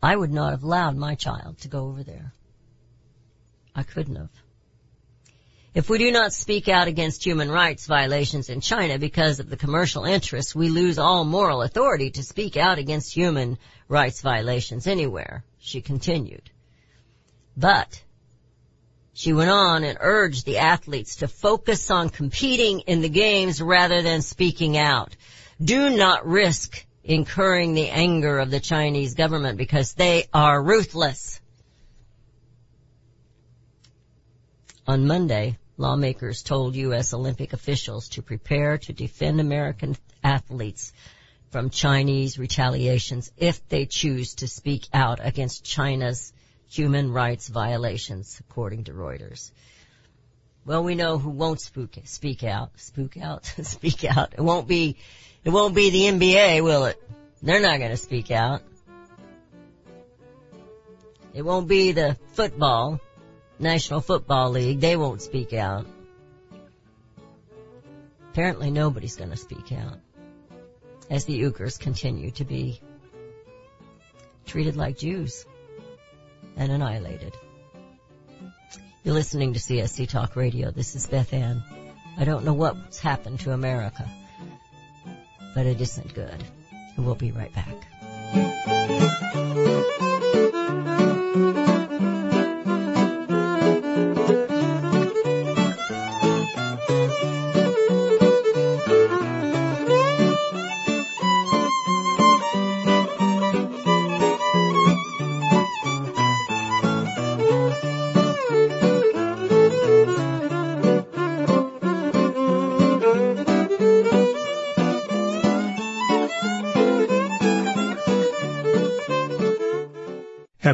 I 0.02 0.14
would 0.14 0.32
not 0.32 0.50
have 0.50 0.62
allowed 0.62 0.96
my 0.96 1.14
child 1.14 1.58
to 1.60 1.68
go 1.68 1.86
over 1.86 2.02
there. 2.02 2.32
I 3.74 3.82
couldn't 3.82 4.16
have. 4.16 4.30
If 5.74 5.88
we 5.88 5.98
do 5.98 6.10
not 6.10 6.32
speak 6.32 6.68
out 6.68 6.88
against 6.88 7.24
human 7.24 7.50
rights 7.50 7.86
violations 7.86 8.48
in 8.48 8.60
China 8.60 8.98
because 8.98 9.38
of 9.38 9.48
the 9.48 9.56
commercial 9.56 10.04
interests, 10.04 10.54
we 10.54 10.70
lose 10.70 10.98
all 10.98 11.24
moral 11.24 11.62
authority 11.62 12.10
to 12.12 12.22
speak 12.22 12.56
out 12.56 12.78
against 12.78 13.14
human 13.14 13.58
rights 13.86 14.20
violations 14.20 14.86
anywhere, 14.86 15.44
she 15.58 15.80
continued. 15.80 16.50
But 17.56 18.02
she 19.12 19.32
went 19.32 19.50
on 19.50 19.84
and 19.84 19.98
urged 20.00 20.46
the 20.46 20.58
athletes 20.58 21.16
to 21.16 21.28
focus 21.28 21.90
on 21.90 22.08
competing 22.08 22.80
in 22.80 23.00
the 23.00 23.08
games 23.08 23.60
rather 23.60 24.00
than 24.02 24.22
speaking 24.22 24.76
out. 24.76 25.14
Do 25.62 25.90
not 25.90 26.26
risk 26.26 26.86
incurring 27.08 27.72
the 27.72 27.88
anger 27.88 28.38
of 28.38 28.50
the 28.50 28.60
Chinese 28.60 29.14
government 29.14 29.56
because 29.56 29.94
they 29.94 30.28
are 30.32 30.62
ruthless. 30.62 31.40
On 34.86 35.06
Monday, 35.06 35.58
lawmakers 35.78 36.42
told 36.42 36.76
U.S. 36.76 37.14
Olympic 37.14 37.54
officials 37.54 38.10
to 38.10 38.22
prepare 38.22 38.76
to 38.78 38.92
defend 38.92 39.40
American 39.40 39.96
athletes 40.22 40.92
from 41.50 41.70
Chinese 41.70 42.38
retaliations 42.38 43.32
if 43.38 43.66
they 43.68 43.86
choose 43.86 44.34
to 44.36 44.46
speak 44.46 44.86
out 44.92 45.18
against 45.22 45.64
China's 45.64 46.34
human 46.68 47.10
rights 47.10 47.48
violations, 47.48 48.38
according 48.40 48.84
to 48.84 48.92
Reuters. 48.92 49.50
Well, 50.66 50.84
we 50.84 50.94
know 50.94 51.16
who 51.16 51.30
won't 51.30 51.62
spook, 51.62 51.94
speak 52.04 52.44
out, 52.44 52.72
spook 52.76 53.16
out, 53.16 53.46
speak 53.62 54.04
out. 54.04 54.34
It 54.34 54.42
won't 54.42 54.68
be, 54.68 54.98
it 55.48 55.50
won't 55.50 55.74
be 55.74 55.88
the 55.88 56.02
NBA, 56.02 56.62
will 56.62 56.84
it? 56.84 57.02
They're 57.42 57.62
not 57.62 57.78
to 57.90 57.96
speak 57.96 58.30
out. 58.30 58.60
It 61.32 61.40
won't 61.40 61.66
be 61.66 61.92
the 61.92 62.18
football, 62.34 63.00
National 63.58 64.02
Football 64.02 64.50
League. 64.50 64.80
They 64.80 64.94
won't 64.94 65.22
speak 65.22 65.54
out. 65.54 65.86
Apparently 68.30 68.70
nobody's 68.70 69.16
to 69.30 69.38
speak 69.38 69.72
out 69.72 69.96
as 71.08 71.24
the 71.24 71.40
Uyghurs 71.40 71.80
continue 71.80 72.30
to 72.32 72.44
be 72.44 72.82
treated 74.44 74.76
like 74.76 74.98
Jews 74.98 75.46
and 76.58 76.70
annihilated. 76.70 77.32
You're 79.02 79.14
listening 79.14 79.54
to 79.54 79.60
CSC 79.60 80.10
Talk 80.10 80.36
Radio. 80.36 80.70
This 80.72 80.94
is 80.94 81.06
Beth 81.06 81.32
Ann. 81.32 81.62
I 82.18 82.26
don't 82.26 82.44
know 82.44 82.52
what's 82.52 82.98
happened 82.98 83.40
to 83.40 83.52
America, 83.52 84.06
but 85.54 85.66
it 85.66 85.80
isn't 85.80 86.14
good. 86.14 86.44
We'll 86.96 87.14
be 87.14 87.32
right 87.32 87.52
back. 87.54 87.74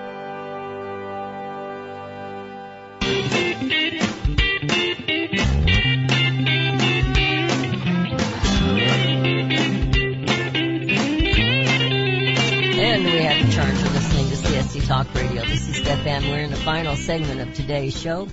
And 12.76 13.04
we 13.04 13.22
have 13.22 13.46
returned 13.46 13.78
to 13.78 13.88
listening 13.90 14.28
to 14.28 14.34
CSC 14.36 14.86
Talk 14.86 15.14
Radio. 15.14 15.44
This 15.46 15.68
is 15.68 15.86
Ann. 15.86 16.28
We're 16.28 16.40
in 16.40 16.50
the 16.50 16.56
final 16.56 16.96
segment 16.96 17.40
of 17.40 17.54
today's 17.54 17.98
show. 17.98 18.28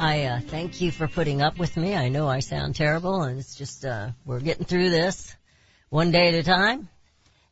I 0.00 0.26
uh, 0.26 0.40
thank 0.40 0.80
you 0.80 0.92
for 0.92 1.08
putting 1.08 1.42
up 1.42 1.58
with 1.58 1.76
me. 1.76 1.96
I 1.96 2.08
know 2.08 2.28
I 2.28 2.38
sound 2.38 2.76
terrible, 2.76 3.22
and 3.22 3.36
it's 3.36 3.56
just 3.56 3.84
uh, 3.84 4.10
we're 4.24 4.38
getting 4.38 4.64
through 4.64 4.90
this 4.90 5.34
one 5.88 6.12
day 6.12 6.28
at 6.28 6.34
a 6.34 6.44
time, 6.44 6.88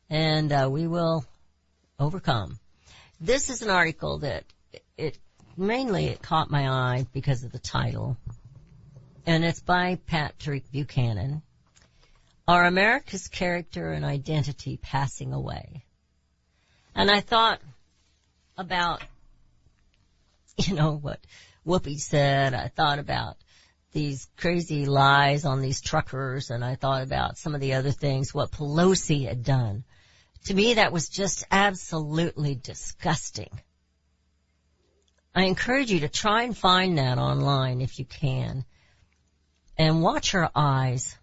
and 0.09 0.49
uh, 0.53 0.69
we 0.71 0.87
will 0.87 1.25
overcome. 1.99 2.57
This 3.19 3.49
is 3.49 3.63
an 3.63 3.69
article 3.69 4.19
that 4.19 4.45
it 4.97 5.17
mainly 5.57 6.05
it 6.05 6.21
caught 6.21 6.49
my 6.49 6.69
eye 6.69 7.05
because 7.11 7.43
of 7.43 7.51
the 7.51 7.59
title, 7.59 8.15
and 9.25 9.43
it's 9.43 9.59
by 9.59 9.99
Patrick 10.07 10.71
Buchanan. 10.71 11.41
Are 12.47 12.63
America's 12.63 13.27
character 13.27 13.91
and 13.91 14.05
identity 14.05 14.77
passing 14.77 15.33
away? 15.33 15.83
And 16.95 17.11
I 17.11 17.19
thought 17.19 17.59
about, 18.57 19.03
you 20.57 20.75
know, 20.75 20.95
what 20.95 21.19
Whoopi 21.67 21.99
said. 21.99 22.53
I 22.53 22.69
thought 22.69 22.97
about 22.97 23.35
these 23.91 24.27
crazy 24.37 24.85
lies 24.85 25.43
on 25.43 25.61
these 25.61 25.81
truckers 25.81 26.49
and 26.49 26.63
I 26.63 26.75
thought 26.75 27.03
about 27.03 27.37
some 27.37 27.53
of 27.53 27.61
the 27.61 27.73
other 27.73 27.91
things, 27.91 28.33
what 28.33 28.51
Pelosi 28.51 29.27
had 29.27 29.43
done. 29.43 29.83
To 30.45 30.53
me 30.53 30.75
that 30.75 30.93
was 30.93 31.09
just 31.09 31.43
absolutely 31.51 32.55
disgusting. 32.55 33.49
I 35.35 35.43
encourage 35.43 35.91
you 35.91 35.99
to 35.99 36.09
try 36.09 36.43
and 36.43 36.57
find 36.57 36.97
that 36.97 37.17
online 37.17 37.81
if 37.81 37.99
you 37.99 38.05
can. 38.05 38.65
And 39.77 40.01
watch 40.01 40.31
her 40.31 40.49
eyes. 40.55 41.15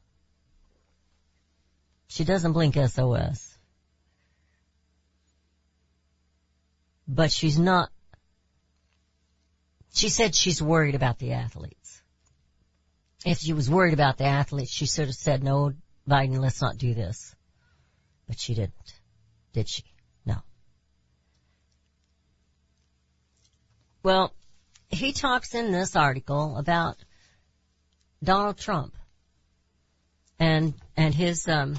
She 2.07 2.23
doesn't 2.23 2.53
blink 2.53 2.77
SOS. 2.77 3.59
But 7.09 7.33
she's 7.33 7.59
not, 7.59 7.91
she 9.95 10.09
said 10.09 10.35
she's 10.35 10.61
worried 10.61 10.97
about 10.97 11.19
the 11.19 11.33
athletes. 11.33 12.03
If 13.25 13.39
she 13.39 13.53
was 13.53 13.71
worried 13.71 13.95
about 13.95 14.19
the 14.19 14.25
athletes, 14.25 14.73
she 14.73 14.87
should 14.87 15.07
have 15.07 15.15
said, 15.15 15.43
no, 15.43 15.73
Biden, 16.09 16.41
let's 16.41 16.61
not 16.61 16.77
do 16.77 16.95
this. 16.95 17.35
But 18.27 18.39
she 18.39 18.55
didn't. 18.55 18.95
Did 19.53 19.69
she? 19.69 19.85
No. 20.27 20.37
Well, 24.03 24.35
he 24.89 25.13
talks 25.13 25.55
in 25.55 25.71
this 25.71 25.95
article 25.95 26.57
about 26.57 26.97
Donald 28.23 28.59
Trump 28.59 28.97
and 30.39 30.75
and 30.97 31.15
his 31.15 31.47
um 31.47 31.79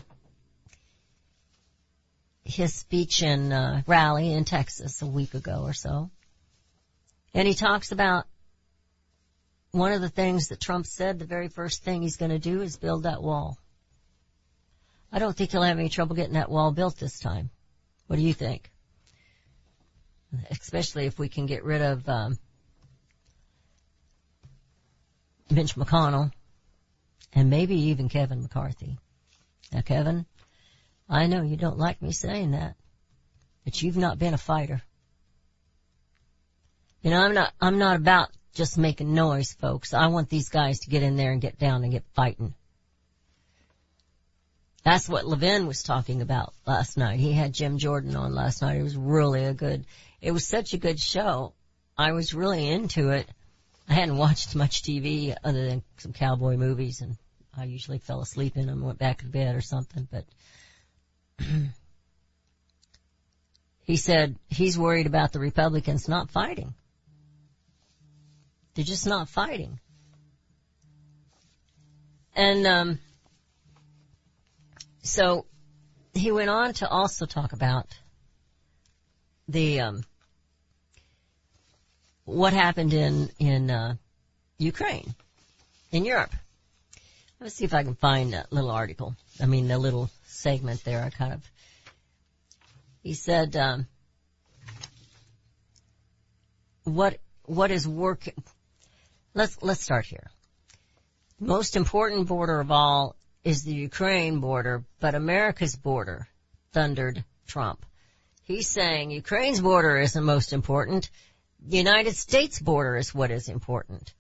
his 2.44 2.74
speech 2.74 3.24
in 3.24 3.52
uh, 3.52 3.82
rally 3.88 4.32
in 4.32 4.46
Texas 4.46 5.02
a 5.02 5.08
week 5.08 5.34
ago 5.34 5.64
or 5.64 5.74
so. 5.74 6.12
And 7.36 7.46
he 7.46 7.54
talks 7.54 7.92
about 7.92 8.26
one 9.72 9.92
of 9.92 10.00
the 10.00 10.10
things 10.10 10.48
that 10.48 10.62
Trump 10.62 10.86
said 10.86 11.20
the 11.20 11.26
very 11.26 11.50
first 11.50 11.84
thing 11.84 12.02
he's 12.02 12.16
going 12.16 12.32
to 12.32 12.40
do 12.40 12.62
is 12.62 12.78
build 12.78 13.04
that 13.04 13.22
wall. 13.22 13.58
I 15.12 15.20
don't 15.20 15.36
think 15.36 15.52
he'll 15.52 15.62
have 15.62 15.78
any 15.78 15.90
trouble 15.90 16.16
getting 16.16 16.36
that 16.36 16.50
wall 16.50 16.72
built 16.72 16.98
this 16.98 17.20
time. 17.20 17.50
What 18.08 18.16
do 18.16 18.22
you 18.22 18.34
think? 18.34 18.72
Especially 20.50 21.08
if 21.08 21.20
we 21.20 21.28
can 21.28 21.46
get 21.46 21.66
rid 21.66 21.82
of 21.82 22.08
um, 22.08 22.38
Mitch 25.50 25.76
McConnell 25.76 26.32
and 27.34 27.50
maybe 27.50 27.76
even 27.76 28.08
Kevin 28.08 28.44
McCarthy. 28.44 28.98
Now, 29.74 29.82
Kevin, 29.82 30.26
I 31.10 31.28
know 31.28 31.42
you 31.42 31.58
don't 31.58 31.78
like 31.78 32.02
me 32.02 32.14
saying 32.14 32.52
that, 32.52 32.78
but 33.66 33.82
you've 33.82 33.98
not 33.98 34.20
been 34.20 34.34
a 34.34 34.38
fighter. 34.38 34.82
You 37.06 37.12
know, 37.12 37.22
I'm 37.22 37.36
not, 37.36 37.54
I'm 37.62 37.78
not 37.78 37.98
about 37.98 38.30
just 38.56 38.80
making 38.80 39.14
noise, 39.14 39.54
folks. 39.54 39.94
I 39.94 40.08
want 40.08 40.28
these 40.28 40.50
guys 40.50 40.80
to 40.80 40.90
get 40.90 41.04
in 41.04 41.18
there 41.18 41.32
and 41.32 41.40
get 41.40 41.60
down 41.60 41.84
and 41.84 41.92
get 41.92 42.04
fighting. 42.16 42.56
That's 44.84 45.08
what 45.08 45.28
Levin 45.28 45.68
was 45.68 45.84
talking 45.84 46.24
about 46.24 46.52
last 46.66 46.98
night. 46.98 47.20
He 47.20 47.32
had 47.32 47.54
Jim 47.54 47.78
Jordan 47.78 48.16
on 48.16 48.34
last 48.34 48.64
night. 48.64 48.80
It 48.80 48.84
was 48.84 48.98
really 48.98 49.46
a 49.46 49.54
good, 49.54 49.86
it 50.20 50.32
was 50.32 50.48
such 50.48 50.74
a 50.74 50.80
good 50.80 51.00
show. 51.00 51.54
I 51.96 52.14
was 52.14 52.34
really 52.34 52.68
into 52.68 53.12
it. 53.12 53.30
I 53.88 53.94
hadn't 53.94 54.18
watched 54.18 54.56
much 54.56 54.82
TV 54.82 55.36
other 55.44 55.64
than 55.64 55.84
some 55.98 56.12
cowboy 56.12 56.58
movies 56.58 57.02
and 57.02 57.18
I 57.56 57.66
usually 57.66 58.00
fell 58.00 58.22
asleep 58.22 58.58
in 58.58 58.66
them, 58.66 58.82
went 58.82 58.98
back 58.98 59.20
to 59.20 59.28
bed 59.28 59.56
or 59.56 59.62
something, 59.62 60.08
but 60.12 60.26
he 63.84 63.96
said 63.96 64.40
he's 64.50 64.76
worried 64.76 65.06
about 65.06 65.34
the 65.34 65.40
Republicans 65.40 66.10
not 66.10 66.32
fighting. 66.32 66.74
They're 68.76 68.84
just 68.84 69.08
not 69.08 69.30
fighting. 69.30 69.80
And, 72.36 72.68
um, 72.68 73.00
so 75.02 75.46
he 76.14 76.32
went 76.32 76.50
on 76.50 76.74
to 76.76 76.90
also 76.90 77.26
talk 77.26 77.54
about 77.54 77.88
the, 79.48 79.80
um, 79.80 80.04
what 82.26 82.54
happened 82.54 82.94
in, 82.94 83.30
in, 83.40 83.72
uh, 83.72 83.96
Ukraine, 84.58 85.16
in 85.92 86.06
Europe. 86.06 86.34
Let's 87.40 87.56
see 87.56 87.66
if 87.66 87.74
I 87.74 87.84
can 87.84 87.96
find 87.96 88.34
that 88.34 88.52
little 88.52 88.72
article. 88.72 89.16
I 89.42 89.46
mean, 89.46 89.68
the 89.68 89.78
little 89.78 90.10
segment 90.26 90.84
there. 90.84 91.04
I 91.04 91.10
kind 91.10 91.34
of, 91.34 91.52
he 93.04 93.14
said, 93.14 93.56
um, 93.56 93.88
what, 96.84 97.20
what 97.44 97.72
is 97.72 97.88
working? 97.88 98.34
Let's, 99.36 99.62
let's 99.62 99.84
start 99.84 100.06
here. 100.06 100.32
Most 101.42 101.76
important 101.76 102.28
border 102.28 102.62
of 102.62 102.72
all 102.72 103.18
is 103.44 103.64
the 103.64 103.74
Ukraine 103.74 104.40
border, 104.40 104.86
but 105.02 105.14
America's 105.14 105.76
border, 105.76 106.30
thundered 106.72 107.26
Trump. 107.46 107.86
He's 108.44 108.70
saying 108.70 109.12
Ukraine's 109.12 109.60
border 109.60 109.98
isn't 109.98 110.24
most 110.24 110.54
important. 110.54 111.10
The 111.60 111.76
United 111.76 112.16
States 112.16 112.60
border 112.62 112.96
is 112.96 113.14
what 113.14 113.30
is 113.30 113.50
important. 113.50 114.14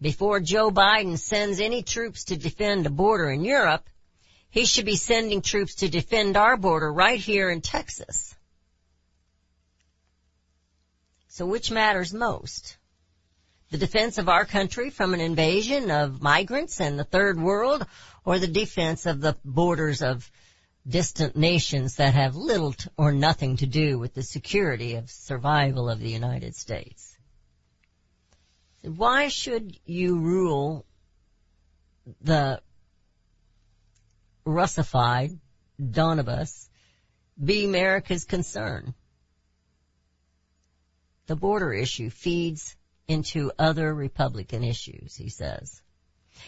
Before 0.00 0.38
Joe 0.38 0.70
Biden 0.70 1.18
sends 1.18 1.60
any 1.60 1.82
troops 1.82 2.26
to 2.26 2.36
defend 2.36 2.86
a 2.86 2.90
border 2.90 3.28
in 3.28 3.44
Europe, 3.44 3.84
he 4.50 4.66
should 4.66 4.86
be 4.86 4.96
sending 4.96 5.42
troops 5.42 5.76
to 5.76 5.88
defend 5.88 6.36
our 6.36 6.56
border 6.56 6.92
right 6.92 7.18
here 7.18 7.50
in 7.50 7.60
Texas. 7.60 8.36
So 11.26 11.44
which 11.44 11.72
matters 11.72 12.14
most? 12.14 12.76
The 13.70 13.78
defense 13.78 14.18
of 14.18 14.28
our 14.28 14.44
country 14.44 14.90
from 14.90 15.14
an 15.14 15.20
invasion 15.20 15.92
of 15.92 16.20
migrants 16.20 16.80
and 16.80 16.98
the 16.98 17.04
third 17.04 17.40
world 17.40 17.86
or 18.24 18.40
the 18.40 18.48
defense 18.48 19.06
of 19.06 19.20
the 19.20 19.36
borders 19.44 20.02
of 20.02 20.28
distant 20.88 21.36
nations 21.36 21.96
that 21.96 22.14
have 22.14 22.34
little 22.34 22.74
or 22.96 23.12
nothing 23.12 23.58
to 23.58 23.66
do 23.66 23.96
with 23.96 24.12
the 24.12 24.24
security 24.24 24.94
of 24.96 25.08
survival 25.08 25.88
of 25.88 26.00
the 26.00 26.10
United 26.10 26.56
States? 26.56 27.16
Why 28.82 29.28
should 29.28 29.78
you 29.84 30.18
rule 30.18 30.84
the 32.20 32.60
Russified 34.44 35.38
Donbas 35.80 36.68
be 37.42 37.66
America's 37.66 38.24
concern? 38.24 38.94
The 41.26 41.36
border 41.36 41.72
issue 41.72 42.10
feeds 42.10 42.74
into 43.10 43.50
other 43.58 43.92
Republican 43.92 44.62
issues, 44.62 45.16
he 45.16 45.28
says. 45.28 45.82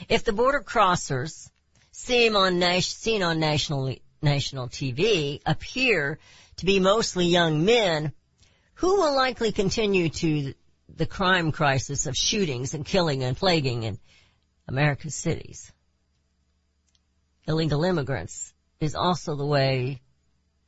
If 0.08 0.22
the 0.22 0.32
border 0.32 0.60
crossers 0.60 1.50
seen 1.90 2.36
on, 2.36 2.80
seen 2.80 3.24
on 3.24 3.40
national, 3.40 3.96
national 4.22 4.68
TV 4.68 5.40
appear 5.44 6.20
to 6.58 6.64
be 6.64 6.78
mostly 6.78 7.26
young 7.26 7.64
men, 7.64 8.12
who 8.74 9.00
will 9.00 9.16
likely 9.16 9.50
continue 9.50 10.08
to 10.08 10.54
the 10.88 11.06
crime 11.06 11.50
crisis 11.50 12.06
of 12.06 12.16
shootings 12.16 12.74
and 12.74 12.86
killing 12.86 13.24
and 13.24 13.36
plaguing 13.36 13.82
in 13.82 13.98
America's 14.68 15.16
cities. 15.16 15.72
Illegal 17.48 17.82
immigrants 17.82 18.54
is 18.78 18.94
also 18.94 19.34
the 19.34 19.46
way 19.46 20.00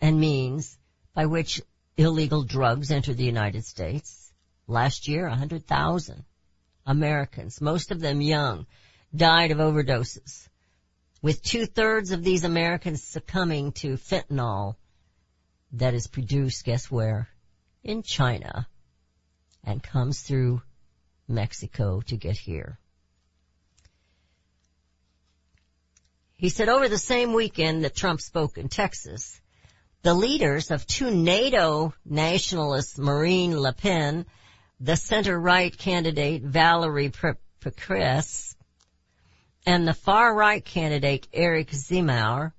and 0.00 0.18
means 0.18 0.76
by 1.14 1.26
which 1.26 1.62
illegal 1.96 2.42
drugs 2.42 2.90
enter 2.90 3.14
the 3.14 3.24
United 3.24 3.64
States. 3.64 4.23
Last 4.66 5.08
year, 5.08 5.28
100,000 5.28 6.24
Americans, 6.86 7.60
most 7.60 7.90
of 7.90 8.00
them 8.00 8.20
young, 8.20 8.66
died 9.14 9.50
of 9.50 9.58
overdoses, 9.58 10.48
with 11.22 11.42
two 11.42 11.66
thirds 11.66 12.10
of 12.10 12.24
these 12.24 12.44
Americans 12.44 13.02
succumbing 13.02 13.72
to 13.72 13.96
fentanyl 13.96 14.76
that 15.72 15.94
is 15.94 16.06
produced, 16.06 16.64
guess 16.64 16.90
where? 16.90 17.28
In 17.82 18.02
China 18.02 18.66
and 19.62 19.82
comes 19.82 20.20
through 20.20 20.62
Mexico 21.28 22.00
to 22.02 22.16
get 22.16 22.36
here. 22.36 22.78
He 26.36 26.48
said 26.48 26.68
over 26.68 26.88
the 26.88 26.98
same 26.98 27.32
weekend 27.32 27.84
that 27.84 27.96
Trump 27.96 28.20
spoke 28.20 28.58
in 28.58 28.68
Texas, 28.68 29.40
the 30.02 30.14
leaders 30.14 30.70
of 30.70 30.86
two 30.86 31.10
NATO 31.10 31.94
nationalists, 32.04 32.98
Marine 32.98 33.58
Le 33.58 33.72
Pen, 33.72 34.26
the 34.80 34.96
center-right 34.96 35.76
candidate 35.78 36.42
Valerie 36.42 37.10
Pécresse, 37.60 38.54
and 39.66 39.86
the 39.86 39.94
far-right 39.94 40.64
candidate 40.64 41.26
Eric 41.32 41.70
Zemmour, 41.70 42.52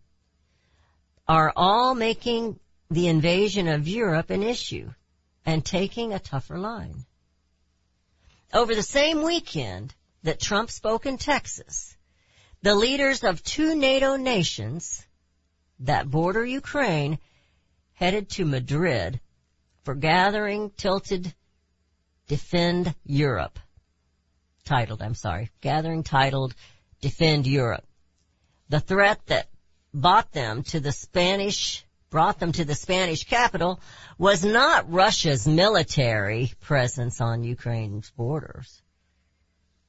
are 1.28 1.54
all 1.56 1.96
making 1.96 2.60
the 2.90 3.08
invasion 3.08 3.68
of 3.68 3.88
Europe 3.88 4.30
an 4.30 4.44
issue 4.44 4.90
and 5.46 5.64
taking 5.64 6.14
a 6.14 6.20
tougher 6.20 6.58
line. 6.58 7.06
Over 8.54 8.76
the 8.76 8.84
same 8.84 9.24
weekend 9.24 9.94
that 10.24 10.40
Trump 10.40 10.72
spoke 10.72 11.06
in 11.06 11.18
Texas, 11.18 11.96
the 12.62 12.76
leaders 12.76 13.24
of 13.24 13.44
two 13.44 13.76
NATO 13.76 14.16
nations 14.16 15.06
that 15.80 16.10
border 16.10 16.46
Ukraine 16.46 17.20
headed 17.94 18.30
to 18.30 18.46
Madrid 18.46 19.20
for 19.84 19.94
gathering 19.94 20.72
tilted 20.72 21.34
defend 22.28 22.94
Europe. 23.06 23.60
titled, 24.64 25.02
I'm 25.02 25.16
sorry, 25.16 25.52
gathering 25.62 26.04
titled 26.04 26.56
Defend 27.02 27.46
Europe. 27.46 27.86
The 28.70 28.80
threat 28.80 29.20
that 29.28 29.48
brought 29.94 30.32
them 30.32 30.64
to 30.64 30.80
the 30.80 30.92
Spanish, 30.92 31.86
brought 32.10 32.40
them 32.40 32.52
to 32.54 32.66
the 32.66 32.74
Spanish 32.74 33.26
capital 33.26 33.80
was 34.18 34.44
not 34.44 34.92
Russia's 34.92 35.48
military 35.48 36.52
presence 36.62 37.22
on 37.22 37.44
Ukraine's 37.44 38.10
borders. 38.10 38.82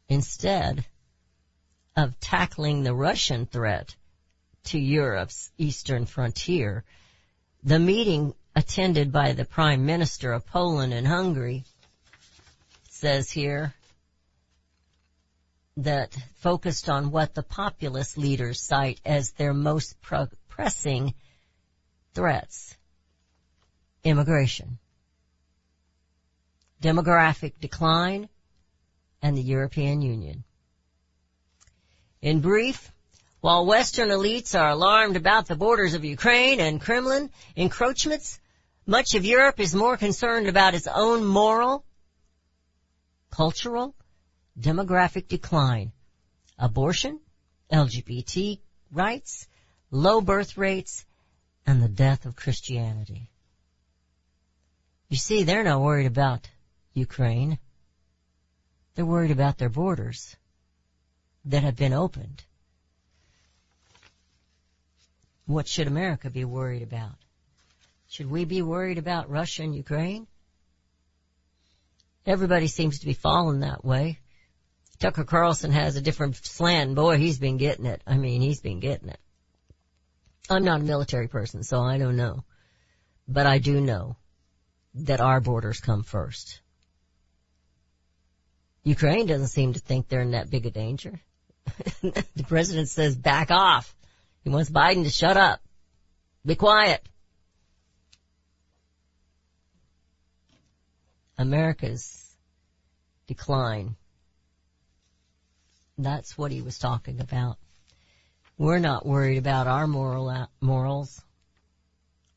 Instead 0.08 0.84
of 1.96 2.20
tackling 2.20 2.82
the 2.82 2.94
Russian 2.94 3.46
threat 3.46 3.96
to 4.64 4.78
Europe's 4.78 5.50
eastern 5.56 6.04
frontier, 6.04 6.84
the 7.64 7.78
meeting 7.78 8.34
attended 8.54 9.10
by 9.10 9.32
the 9.32 9.44
Prime 9.44 9.86
Minister 9.86 10.32
of 10.32 10.46
Poland 10.46 10.92
and 10.92 11.06
Hungary 11.06 11.64
says 12.96 13.30
here 13.30 13.74
that 15.76 16.16
focused 16.36 16.88
on 16.88 17.10
what 17.10 17.34
the 17.34 17.42
populist 17.42 18.16
leaders 18.16 18.60
cite 18.60 19.00
as 19.04 19.32
their 19.32 19.52
most 19.52 20.00
pro- 20.00 20.28
pressing 20.48 21.12
threats. 22.14 22.74
Immigration, 24.02 24.78
demographic 26.80 27.54
decline, 27.60 28.28
and 29.20 29.36
the 29.36 29.42
European 29.42 30.00
Union. 30.00 30.44
In 32.22 32.40
brief, 32.40 32.92
while 33.40 33.66
Western 33.66 34.08
elites 34.08 34.58
are 34.58 34.70
alarmed 34.70 35.16
about 35.16 35.46
the 35.46 35.56
borders 35.56 35.94
of 35.94 36.04
Ukraine 36.04 36.60
and 36.60 36.80
Kremlin 36.80 37.30
encroachments, 37.56 38.38
much 38.86 39.14
of 39.14 39.24
Europe 39.24 39.60
is 39.60 39.74
more 39.74 39.96
concerned 39.96 40.46
about 40.46 40.74
its 40.74 40.86
own 40.86 41.24
moral, 41.24 41.84
cultural, 43.30 43.94
demographic 44.58 45.28
decline, 45.28 45.92
abortion, 46.58 47.20
LGBT 47.70 48.58
rights, 48.92 49.46
low 49.90 50.20
birth 50.20 50.56
rates, 50.56 51.04
and 51.66 51.82
the 51.82 51.88
death 51.88 52.26
of 52.26 52.36
Christianity. 52.36 53.30
You 55.08 55.16
see, 55.16 55.42
they're 55.42 55.64
not 55.64 55.80
worried 55.80 56.06
about 56.06 56.48
Ukraine. 56.94 57.58
They're 58.94 59.06
worried 59.06 59.30
about 59.30 59.58
their 59.58 59.68
borders 59.68 60.36
that 61.44 61.62
have 61.62 61.76
been 61.76 61.92
opened. 61.92 62.44
What 65.46 65.68
should 65.68 65.86
America 65.86 66.28
be 66.28 66.44
worried 66.44 66.82
about? 66.82 67.14
Should 68.08 68.30
we 68.30 68.44
be 68.44 68.62
worried 68.62 68.98
about 68.98 69.30
Russia 69.30 69.62
and 69.62 69.74
Ukraine? 69.74 70.26
Everybody 72.26 72.66
seems 72.66 72.98
to 72.98 73.06
be 73.06 73.12
falling 73.12 73.60
that 73.60 73.84
way. 73.84 74.18
Tucker 74.98 75.24
Carlson 75.24 75.70
has 75.70 75.96
a 75.96 76.00
different 76.00 76.36
slant. 76.36 76.94
Boy, 76.94 77.18
he's 77.18 77.38
been 77.38 77.56
getting 77.56 77.86
it. 77.86 78.02
I 78.06 78.16
mean, 78.16 78.40
he's 78.40 78.60
been 78.60 78.80
getting 78.80 79.10
it. 79.10 79.20
I'm 80.48 80.64
not 80.64 80.80
a 80.80 80.84
military 80.84 81.28
person, 81.28 81.62
so 81.62 81.80
I 81.80 81.98
don't 81.98 82.16
know. 82.16 82.44
But 83.28 83.46
I 83.46 83.58
do 83.58 83.80
know 83.80 84.16
that 84.94 85.20
our 85.20 85.40
borders 85.40 85.80
come 85.80 86.02
first. 86.02 86.60
Ukraine 88.82 89.26
doesn't 89.26 89.48
seem 89.48 89.72
to 89.74 89.80
think 89.80 90.08
they're 90.08 90.20
in 90.20 90.30
that 90.30 90.50
big 90.50 90.66
a 90.66 90.70
danger. 90.70 91.20
the 92.02 92.44
president 92.46 92.88
says 92.88 93.16
back 93.16 93.50
off. 93.50 93.94
He 94.42 94.50
wants 94.50 94.70
Biden 94.70 95.02
to 95.04 95.10
shut 95.10 95.36
up. 95.36 95.60
Be 96.44 96.54
quiet. 96.54 97.02
America's 101.38 102.26
decline. 103.26 103.96
That's 105.98 106.36
what 106.36 106.52
he 106.52 106.62
was 106.62 106.78
talking 106.78 107.20
about. 107.20 107.58
We're 108.58 108.78
not 108.78 109.04
worried 109.04 109.38
about 109.38 109.66
our 109.66 109.86
moral 109.86 110.28
uh, 110.28 110.46
morals, 110.60 111.22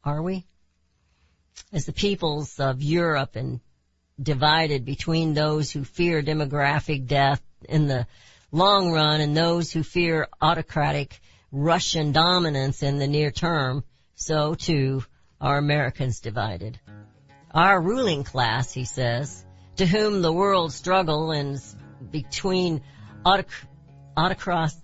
are 0.04 0.22
we? 0.22 0.46
As 1.72 1.86
the 1.86 1.94
peoples 1.94 2.60
of 2.60 2.82
Europe 2.82 3.36
and 3.36 3.62
divided 4.22 4.84
between 4.84 5.34
those 5.34 5.72
who 5.72 5.84
fear 5.84 6.22
demographic 6.22 7.08
death 7.08 7.42
in 7.68 7.88
the 7.88 8.06
long 8.52 8.92
run 8.92 9.22
and 9.22 9.36
those 9.36 9.72
who 9.72 9.84
fear 9.84 10.28
autocratic 10.42 11.22
Russian 11.52 12.12
dominance 12.12 12.84
in 12.84 13.00
the 13.00 13.08
near 13.08 13.32
term, 13.32 13.84
so 14.16 14.56
too 14.56 15.04
are 15.40 15.58
Americans 15.58 16.20
divided. 16.20 16.80
Our 17.52 17.82
ruling 17.82 18.24
class, 18.24 18.72
he 18.72 18.86
says, 18.86 19.44
to 19.78 19.86
whom 19.86 20.22
the 20.22 20.32
world 20.32 20.72
struggle 20.72 21.32
and 21.32 21.60
between 22.12 22.82
autoc- 23.26 23.66
autocracy, 24.16 24.78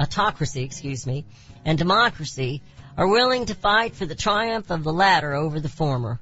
autocracy, 0.00 0.62
excuse 0.62 1.06
me, 1.06 1.24
and 1.64 1.78
democracy 1.78 2.62
are 2.96 3.06
willing 3.06 3.46
to 3.46 3.54
fight 3.54 3.94
for 3.94 4.06
the 4.06 4.14
triumph 4.14 4.70
of 4.70 4.82
the 4.82 4.92
latter 4.92 5.34
over 5.34 5.60
the 5.60 5.68
former. 5.68 6.20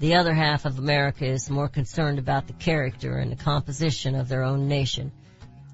The 0.00 0.14
other 0.16 0.34
half 0.34 0.64
of 0.64 0.78
America 0.78 1.24
is 1.24 1.50
more 1.50 1.68
concerned 1.68 2.18
about 2.18 2.46
the 2.46 2.52
character 2.52 3.16
and 3.16 3.32
the 3.32 3.42
composition 3.42 4.14
of 4.14 4.28
their 4.28 4.42
own 4.42 4.68
nation, 4.68 5.10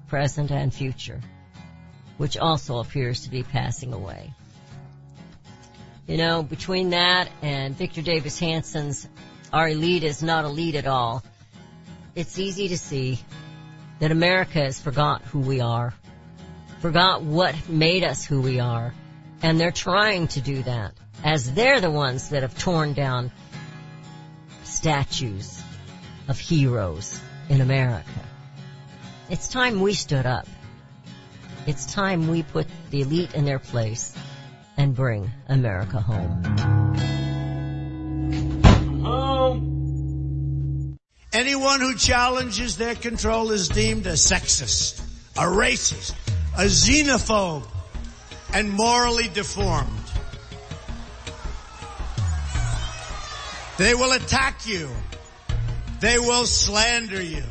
present 0.07 0.51
and 0.51 0.73
future, 0.73 1.21
which 2.17 2.37
also 2.37 2.79
appears 2.79 3.21
to 3.21 3.29
be 3.29 3.43
passing 3.43 3.93
away. 3.93 4.33
You 6.07 6.17
know, 6.17 6.43
between 6.43 6.91
that 6.91 7.29
and 7.41 7.75
Victor 7.75 8.03
Davis 8.03 8.37
Hanson's 8.37 9.07
Our 9.51 9.69
Elite 9.69 10.03
is 10.03 10.21
Not 10.21 10.45
Elite 10.45 10.75
at 10.75 10.85
All, 10.85 11.23
it's 12.13 12.37
easy 12.37 12.67
to 12.67 12.77
see 12.77 13.19
that 13.99 14.11
America 14.11 14.59
has 14.59 14.79
forgot 14.79 15.23
who 15.23 15.39
we 15.39 15.61
are, 15.61 15.95
forgot 16.79 17.23
what 17.23 17.67
made 17.67 18.03
us 18.03 18.23
who 18.23 18.39
we 18.39 18.59
are, 18.59 18.93
and 19.41 19.59
they're 19.59 19.71
trying 19.71 20.27
to 20.27 20.41
do 20.41 20.61
that 20.63 20.93
as 21.23 21.51
they're 21.51 21.81
the 21.81 21.89
ones 21.89 22.29
that 22.29 22.43
have 22.43 22.55
torn 22.55 22.93
down 22.93 23.31
statues 24.63 25.63
of 26.27 26.37
heroes 26.37 27.19
in 27.49 27.61
America. 27.61 28.09
It's 29.27 29.47
time 29.47 29.81
we 29.81 29.95
stood 29.95 30.27
up. 30.27 30.47
It's 31.65 31.91
time 31.91 32.27
we 32.27 32.43
put 32.43 32.67
the 32.91 33.01
elite 33.01 33.33
in 33.33 33.45
their 33.45 33.57
place 33.57 34.15
and 34.77 34.95
bring 34.95 35.31
America 35.47 35.99
home. 35.99 36.43
Home. 39.03 40.97
Anyone 41.33 41.81
who 41.81 41.95
challenges 41.95 42.77
their 42.77 42.95
control 42.95 43.51
is 43.51 43.67
deemed 43.67 44.07
a 44.07 44.13
sexist, 44.13 45.01
a 45.37 45.41
racist, 45.41 46.13
a 46.57 46.65
xenophobe, 46.65 47.67
and 48.53 48.71
morally 48.71 49.29
deformed. 49.33 49.91
They 53.77 53.93
will 53.93 54.13
attack 54.13 54.65
you. 54.65 54.89
They 55.99 56.17
will 56.19 56.45
slander 56.45 57.21
you. 57.21 57.43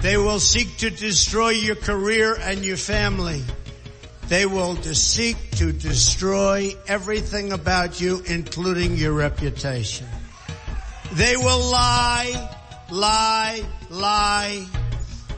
They 0.00 0.16
will 0.16 0.40
seek 0.40 0.78
to 0.78 0.88
destroy 0.90 1.50
your 1.50 1.76
career 1.76 2.38
and 2.40 2.64
your 2.64 2.78
family. 2.78 3.42
They 4.28 4.44
will 4.44 4.76
seek 4.82 5.36
to 5.52 5.72
destroy 5.72 6.74
everything 6.86 7.52
about 7.52 7.98
you, 7.98 8.22
including 8.26 8.96
your 8.96 9.14
reputation. 9.14 10.06
They 11.12 11.36
will 11.36 11.70
lie, 11.70 12.50
lie, 12.90 13.62
lie, 13.88 14.66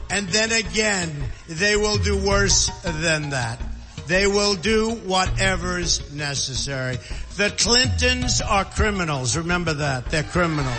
and 0.09 0.27
then 0.27 0.51
again, 0.51 1.09
they 1.47 1.77
will 1.77 1.97
do 1.99 2.17
worse 2.17 2.69
than 2.83 3.29
that. 3.29 3.61
They 4.07 4.27
will 4.27 4.55
do 4.55 4.91
whatever's 5.05 6.13
necessary. 6.13 6.97
The 7.37 7.49
Clintons 7.57 8.41
are 8.41 8.65
criminals. 8.65 9.37
Remember 9.37 9.73
that. 9.73 10.07
They're 10.07 10.23
criminals. 10.23 10.75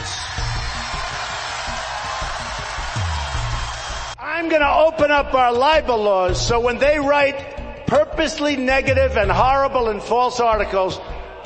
I'm 4.18 4.50
to 4.50 4.68
open 4.68 5.10
up 5.10 5.32
our 5.32 5.54
libel 5.54 6.02
laws 6.02 6.46
so 6.46 6.60
when 6.60 6.76
they 6.76 6.98
write 6.98 7.61
purposely 7.92 8.56
negative 8.56 9.18
and 9.18 9.30
horrible 9.30 9.88
and 9.88 10.02
false 10.02 10.40
articles, 10.40 10.98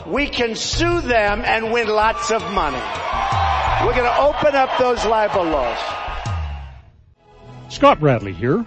we 0.07 0.29
can 0.29 0.55
sue 0.55 1.01
them 1.01 1.43
and 1.45 1.73
win 1.73 1.89
lots 1.89 2.31
of 2.31 2.41
money. 2.53 2.81
We're 3.85 3.97
going 3.97 4.05
to 4.05 4.21
open 4.21 4.55
up 4.55 4.71
those 4.79 5.05
libel 5.05 5.43
laws. 5.43 5.77
Scott 7.69 7.99
Bradley 7.99 8.33
here. 8.33 8.65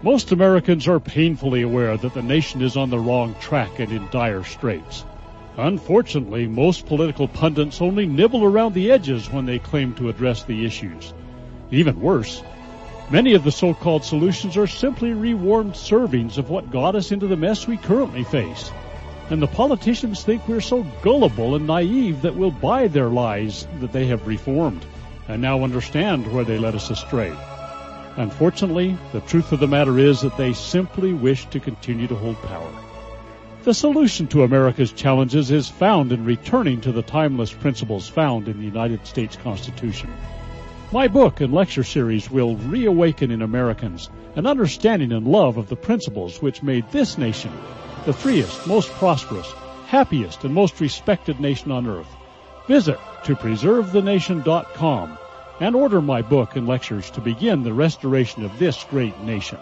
Most 0.00 0.32
Americans 0.32 0.88
are 0.88 0.98
painfully 0.98 1.60
aware 1.60 1.94
that 1.94 2.14
the 2.14 2.22
nation 2.22 2.62
is 2.62 2.78
on 2.78 2.88
the 2.88 2.98
wrong 2.98 3.34
track 3.38 3.78
and 3.80 3.92
in 3.92 4.08
dire 4.08 4.42
straits. 4.42 5.04
Unfortunately, 5.58 6.46
most 6.46 6.86
political 6.86 7.28
pundits 7.28 7.82
only 7.82 8.06
nibble 8.06 8.44
around 8.44 8.72
the 8.72 8.90
edges 8.90 9.30
when 9.30 9.44
they 9.44 9.58
claim 9.58 9.92
to 9.96 10.08
address 10.08 10.44
the 10.44 10.64
issues. 10.64 11.12
Even 11.70 12.00
worse, 12.00 12.42
Many 13.10 13.34
of 13.34 13.42
the 13.42 13.50
so-called 13.50 14.04
solutions 14.04 14.56
are 14.56 14.68
simply 14.68 15.12
rewarmed 15.12 15.72
servings 15.74 16.38
of 16.38 16.48
what 16.48 16.70
got 16.70 16.94
us 16.94 17.10
into 17.10 17.26
the 17.26 17.36
mess 17.36 17.66
we 17.66 17.76
currently 17.76 18.22
face. 18.22 18.70
And 19.30 19.42
the 19.42 19.48
politicians 19.48 20.22
think 20.22 20.46
we're 20.46 20.60
so 20.60 20.86
gullible 21.02 21.56
and 21.56 21.66
naive 21.66 22.22
that 22.22 22.36
we'll 22.36 22.52
buy 22.52 22.86
their 22.86 23.08
lies 23.08 23.66
that 23.80 23.92
they 23.92 24.06
have 24.06 24.28
reformed 24.28 24.84
and 25.26 25.42
now 25.42 25.64
understand 25.64 26.32
where 26.32 26.44
they 26.44 26.56
led 26.56 26.76
us 26.76 26.90
astray. 26.90 27.32
Unfortunately, 28.16 28.96
the 29.12 29.20
truth 29.22 29.50
of 29.50 29.58
the 29.58 29.66
matter 29.66 29.98
is 29.98 30.20
that 30.20 30.36
they 30.36 30.52
simply 30.52 31.12
wish 31.12 31.46
to 31.46 31.58
continue 31.58 32.06
to 32.06 32.14
hold 32.14 32.40
power. 32.42 32.72
The 33.64 33.74
solution 33.74 34.28
to 34.28 34.44
America's 34.44 34.92
challenges 34.92 35.50
is 35.50 35.68
found 35.68 36.12
in 36.12 36.24
returning 36.24 36.80
to 36.82 36.92
the 36.92 37.02
timeless 37.02 37.52
principles 37.52 38.08
found 38.08 38.46
in 38.46 38.58
the 38.58 38.64
United 38.64 39.04
States 39.04 39.36
Constitution. 39.36 40.10
My 40.92 41.06
book 41.06 41.40
and 41.40 41.54
lecture 41.54 41.84
series 41.84 42.32
will 42.32 42.56
reawaken 42.56 43.30
in 43.30 43.42
Americans 43.42 44.10
an 44.34 44.44
understanding 44.44 45.12
and 45.12 45.24
love 45.24 45.56
of 45.56 45.68
the 45.68 45.76
principles 45.76 46.42
which 46.42 46.64
made 46.64 46.90
this 46.90 47.16
nation 47.16 47.52
the 48.06 48.12
freest, 48.12 48.66
most 48.66 48.90
prosperous, 48.94 49.52
happiest, 49.86 50.42
and 50.42 50.52
most 50.52 50.80
respected 50.80 51.38
nation 51.38 51.70
on 51.70 51.86
earth. 51.86 52.08
Visit 52.66 52.98
to 53.22 53.36
preservethenation.com 53.36 55.18
and 55.60 55.76
order 55.76 56.02
my 56.02 56.22
book 56.22 56.56
and 56.56 56.66
lectures 56.66 57.08
to 57.10 57.20
begin 57.20 57.62
the 57.62 57.72
restoration 57.72 58.44
of 58.44 58.58
this 58.58 58.82
great 58.90 59.16
nation. 59.20 59.58